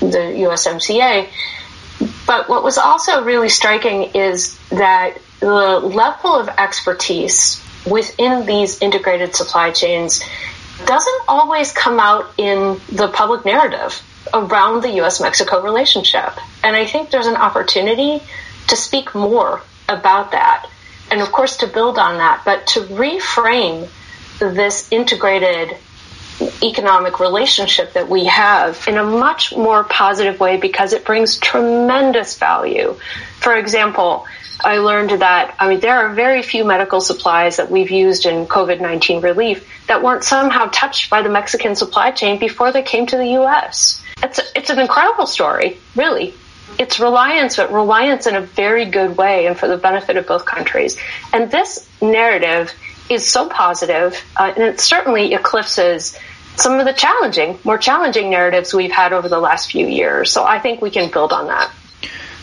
the 0.00 0.46
USMCA. 0.46 1.28
But 2.26 2.48
what 2.48 2.62
was 2.62 2.78
also 2.78 3.24
really 3.24 3.48
striking 3.48 4.12
is 4.14 4.58
that 4.70 5.18
the 5.40 5.80
level 5.80 6.34
of 6.34 6.48
expertise 6.48 7.62
within 7.90 8.46
these 8.46 8.80
integrated 8.80 9.34
supply 9.34 9.70
chains 9.70 10.22
doesn't 10.86 11.22
always 11.28 11.72
come 11.72 12.00
out 12.00 12.32
in 12.38 12.80
the 12.90 13.08
public 13.08 13.44
narrative 13.44 14.02
around 14.32 14.82
the 14.82 15.00
US 15.02 15.20
Mexico 15.20 15.62
relationship. 15.62 16.32
And 16.62 16.76
I 16.76 16.86
think 16.86 17.10
there's 17.10 17.26
an 17.26 17.36
opportunity 17.36 18.22
to 18.68 18.76
speak 18.76 19.14
more 19.14 19.62
about 19.90 20.32
that. 20.32 20.68
And 21.10 21.20
of 21.20 21.32
course, 21.32 21.58
to 21.58 21.66
build 21.66 21.98
on 21.98 22.18
that, 22.18 22.42
but 22.44 22.68
to 22.68 22.80
reframe 22.80 23.88
this 24.38 24.90
integrated 24.90 25.76
economic 26.62 27.20
relationship 27.20 27.92
that 27.92 28.08
we 28.08 28.24
have 28.24 28.86
in 28.88 28.96
a 28.96 29.04
much 29.04 29.54
more 29.54 29.84
positive 29.84 30.40
way 30.40 30.56
because 30.56 30.92
it 30.92 31.04
brings 31.04 31.36
tremendous 31.38 32.38
value. 32.38 32.96
For 33.40 33.54
example, 33.56 34.26
I 34.62 34.78
learned 34.78 35.10
that, 35.20 35.54
I 35.58 35.68
mean, 35.68 35.80
there 35.80 35.98
are 35.98 36.14
very 36.14 36.42
few 36.42 36.64
medical 36.64 37.00
supplies 37.00 37.56
that 37.56 37.70
we've 37.70 37.90
used 37.90 38.26
in 38.26 38.46
COVID-19 38.46 39.22
relief 39.22 39.68
that 39.86 40.02
weren't 40.02 40.24
somehow 40.24 40.66
touched 40.72 41.10
by 41.10 41.22
the 41.22 41.28
Mexican 41.28 41.74
supply 41.76 42.10
chain 42.10 42.38
before 42.38 42.72
they 42.72 42.82
came 42.82 43.06
to 43.06 43.16
the 43.16 43.28
U.S. 43.32 44.02
It's, 44.22 44.40
it's 44.54 44.70
an 44.70 44.78
incredible 44.78 45.26
story, 45.26 45.78
really. 45.96 46.34
It's 46.78 47.00
reliance, 47.00 47.56
but 47.56 47.72
reliance 47.72 48.26
in 48.26 48.36
a 48.36 48.40
very 48.40 48.86
good 48.86 49.16
way 49.16 49.46
and 49.46 49.58
for 49.58 49.68
the 49.68 49.76
benefit 49.76 50.16
of 50.16 50.26
both 50.26 50.44
countries. 50.44 50.98
And 51.32 51.50
this 51.50 51.88
narrative 52.00 52.72
is 53.08 53.26
so 53.26 53.48
positive, 53.48 54.22
uh, 54.36 54.52
and 54.56 54.64
it 54.64 54.80
certainly 54.80 55.34
eclipses 55.34 56.18
some 56.56 56.78
of 56.78 56.86
the 56.86 56.92
challenging, 56.92 57.58
more 57.64 57.78
challenging 57.78 58.30
narratives 58.30 58.72
we've 58.72 58.92
had 58.92 59.12
over 59.12 59.28
the 59.28 59.40
last 59.40 59.70
few 59.70 59.86
years. 59.86 60.32
So 60.32 60.44
I 60.44 60.58
think 60.58 60.80
we 60.80 60.90
can 60.90 61.10
build 61.10 61.32
on 61.32 61.48
that. 61.48 61.70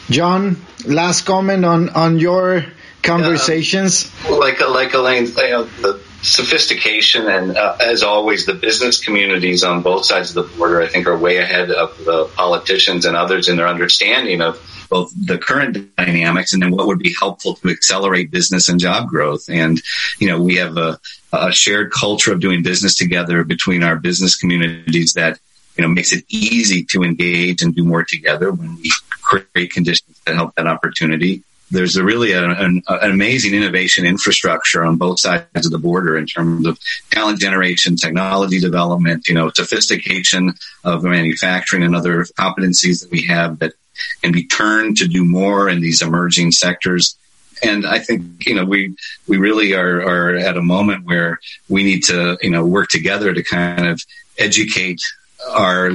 John, 0.09 0.57
last 0.85 1.21
comment 1.25 1.65
on, 1.65 1.89
on 1.89 2.19
your 2.19 2.65
conversations? 3.03 4.11
like, 4.29 4.59
like 4.67 4.93
Elaine, 4.93 5.25
you 5.25 5.49
know, 5.49 5.63
the 5.63 6.01
sophistication 6.21 7.27
and 7.27 7.55
uh, 7.55 7.77
as 7.79 8.03
always, 8.03 8.45
the 8.45 8.53
business 8.53 9.03
communities 9.03 9.63
on 9.63 9.81
both 9.81 10.05
sides 10.05 10.35
of 10.35 10.35
the 10.35 10.57
border, 10.57 10.81
I 10.81 10.87
think 10.87 11.07
are 11.07 11.17
way 11.17 11.37
ahead 11.37 11.71
of 11.71 11.97
the 12.03 12.25
politicians 12.35 13.05
and 13.05 13.15
others 13.15 13.47
in 13.49 13.57
their 13.57 13.67
understanding 13.67 14.41
of 14.41 14.59
both 14.89 15.11
the 15.15 15.37
current 15.37 15.95
dynamics 15.95 16.53
and 16.53 16.61
then 16.61 16.71
what 16.71 16.87
would 16.87 16.99
be 16.99 17.13
helpful 17.19 17.55
to 17.55 17.69
accelerate 17.69 18.31
business 18.31 18.69
and 18.69 18.79
job 18.79 19.07
growth. 19.07 19.49
And, 19.49 19.81
you 20.19 20.27
know, 20.27 20.41
we 20.41 20.55
have 20.55 20.77
a, 20.77 20.99
a 21.33 21.51
shared 21.51 21.91
culture 21.91 22.31
of 22.31 22.39
doing 22.39 22.63
business 22.63 22.95
together 22.95 23.43
between 23.43 23.83
our 23.83 23.97
business 23.97 24.35
communities 24.35 25.13
that, 25.13 25.39
you 25.77 25.81
know, 25.81 25.89
makes 25.89 26.13
it 26.13 26.25
easy 26.29 26.85
to 26.85 27.03
engage 27.03 27.61
and 27.61 27.75
do 27.75 27.83
more 27.83 28.03
together 28.03 28.51
when 28.51 28.77
we 28.77 28.91
create 29.21 29.71
conditions 29.71 30.19
that 30.25 30.35
help 30.35 30.55
that 30.55 30.67
opportunity. 30.67 31.43
There's 31.69 31.97
a 31.97 32.03
really 32.03 32.31
an, 32.31 32.81
an 32.87 33.11
amazing 33.11 33.53
innovation 33.53 34.05
infrastructure 34.05 34.85
on 34.85 34.95
both 34.95 35.19
sides 35.19 35.65
of 35.65 35.71
the 35.71 35.77
border 35.77 36.17
in 36.17 36.25
terms 36.25 36.65
of 36.65 36.79
talent 37.11 37.39
generation, 37.39 37.97
technology 37.97 38.59
development, 38.59 39.27
you 39.27 39.35
know, 39.35 39.51
sophistication 39.53 40.53
of 40.83 41.03
manufacturing 41.03 41.83
and 41.83 41.95
other 41.95 42.23
competencies 42.23 43.01
that 43.01 43.11
we 43.11 43.25
have 43.25 43.59
that 43.59 43.73
can 44.21 44.31
be 44.31 44.45
turned 44.45 44.97
to 44.97 45.07
do 45.07 45.25
more 45.25 45.67
in 45.67 45.81
these 45.81 46.01
emerging 46.01 46.51
sectors. 46.51 47.17
And 47.63 47.85
I 47.85 47.99
think, 47.99 48.45
you 48.45 48.55
know, 48.55 48.65
we, 48.65 48.95
we 49.27 49.37
really 49.37 49.73
are, 49.73 50.01
are 50.01 50.35
at 50.35 50.57
a 50.57 50.61
moment 50.61 51.05
where 51.05 51.39
we 51.67 51.83
need 51.83 52.03
to, 52.05 52.37
you 52.41 52.51
know, 52.51 52.65
work 52.65 52.89
together 52.89 53.33
to 53.33 53.43
kind 53.43 53.87
of 53.87 54.01
educate 54.37 55.01
our 55.49 55.91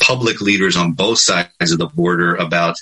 public 0.00 0.40
leaders 0.40 0.76
on 0.76 0.92
both 0.92 1.18
sides 1.18 1.72
of 1.72 1.78
the 1.78 1.86
border 1.86 2.34
about 2.36 2.76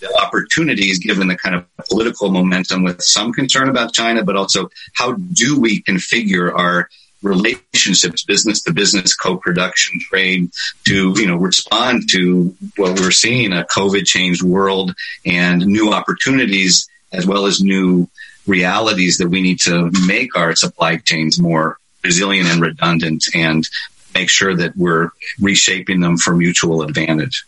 the 0.00 0.12
opportunities 0.22 0.98
given 0.98 1.28
the 1.28 1.36
kind 1.36 1.54
of 1.54 1.66
political 1.88 2.30
momentum 2.30 2.82
with 2.82 3.02
some 3.02 3.32
concern 3.32 3.68
about 3.68 3.92
China, 3.92 4.24
but 4.24 4.36
also 4.36 4.70
how 4.94 5.12
do 5.12 5.60
we 5.60 5.82
configure 5.82 6.52
our 6.54 6.88
relationships, 7.22 8.24
business 8.24 8.62
to 8.62 8.72
business, 8.72 9.14
co-production, 9.14 9.98
trade, 10.00 10.50
to 10.86 11.12
you 11.16 11.26
know 11.26 11.36
respond 11.36 12.08
to 12.10 12.54
what 12.76 12.98
we're 12.98 13.10
seeing 13.10 13.52
a 13.52 13.64
COVID 13.64 14.06
changed 14.06 14.42
world 14.42 14.94
and 15.24 15.66
new 15.66 15.92
opportunities 15.92 16.88
as 17.12 17.26
well 17.26 17.46
as 17.46 17.60
new 17.60 18.08
realities 18.46 19.18
that 19.18 19.28
we 19.28 19.40
need 19.40 19.60
to 19.60 19.90
make 20.06 20.36
our 20.36 20.54
supply 20.54 20.96
chains 20.96 21.38
more 21.38 21.78
resilient 22.04 22.48
and 22.48 22.62
redundant 22.62 23.24
and 23.34 23.68
make 24.14 24.30
sure 24.30 24.54
that 24.54 24.76
we're 24.76 25.10
reshaping 25.40 26.00
them 26.00 26.16
for 26.16 26.34
mutual 26.34 26.82
advantage. 26.82 27.44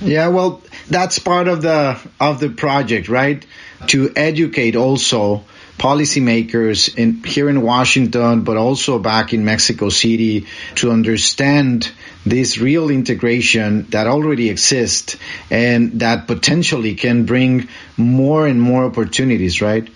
Yeah, 0.00 0.28
well, 0.28 0.62
that's 0.88 1.18
part 1.18 1.48
of 1.48 1.62
the 1.62 1.98
of 2.20 2.40
the 2.40 2.50
project, 2.50 3.08
right? 3.08 3.44
To 3.88 4.12
educate 4.16 4.76
also 4.76 5.44
policymakers 5.78 6.96
in 6.96 7.24
here 7.24 7.48
in 7.48 7.60
Washington, 7.62 8.42
but 8.42 8.56
also 8.56 8.98
back 8.98 9.34
in 9.34 9.44
Mexico 9.44 9.88
City 9.88 10.46
to 10.76 10.90
understand 10.90 11.90
this 12.24 12.58
real 12.58 12.90
integration 12.90 13.86
that 13.90 14.06
already 14.06 14.50
exists 14.50 15.16
and 15.50 16.00
that 16.00 16.26
potentially 16.26 16.94
can 16.94 17.26
bring 17.26 17.68
more 17.96 18.46
and 18.46 18.60
more 18.60 18.84
opportunities, 18.84 19.60
right? 19.60 19.88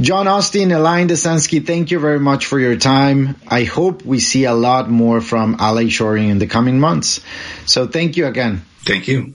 John 0.00 0.26
Austin, 0.28 0.72
Elaine 0.72 1.08
Dezenski, 1.08 1.64
thank 1.64 1.90
you 1.90 2.00
very 2.00 2.20
much 2.20 2.46
for 2.46 2.58
your 2.58 2.76
time. 2.76 3.36
I 3.46 3.64
hope 3.64 4.02
we 4.02 4.18
see 4.18 4.44
a 4.44 4.54
lot 4.54 4.90
more 4.90 5.20
from 5.20 5.56
ally 5.58 5.88
shoring 5.88 6.30
in 6.30 6.38
the 6.38 6.46
coming 6.46 6.80
months. 6.80 7.20
So 7.66 7.86
thank 7.86 8.16
you 8.16 8.26
again. 8.26 8.62
Thank 8.84 9.08
you. 9.08 9.34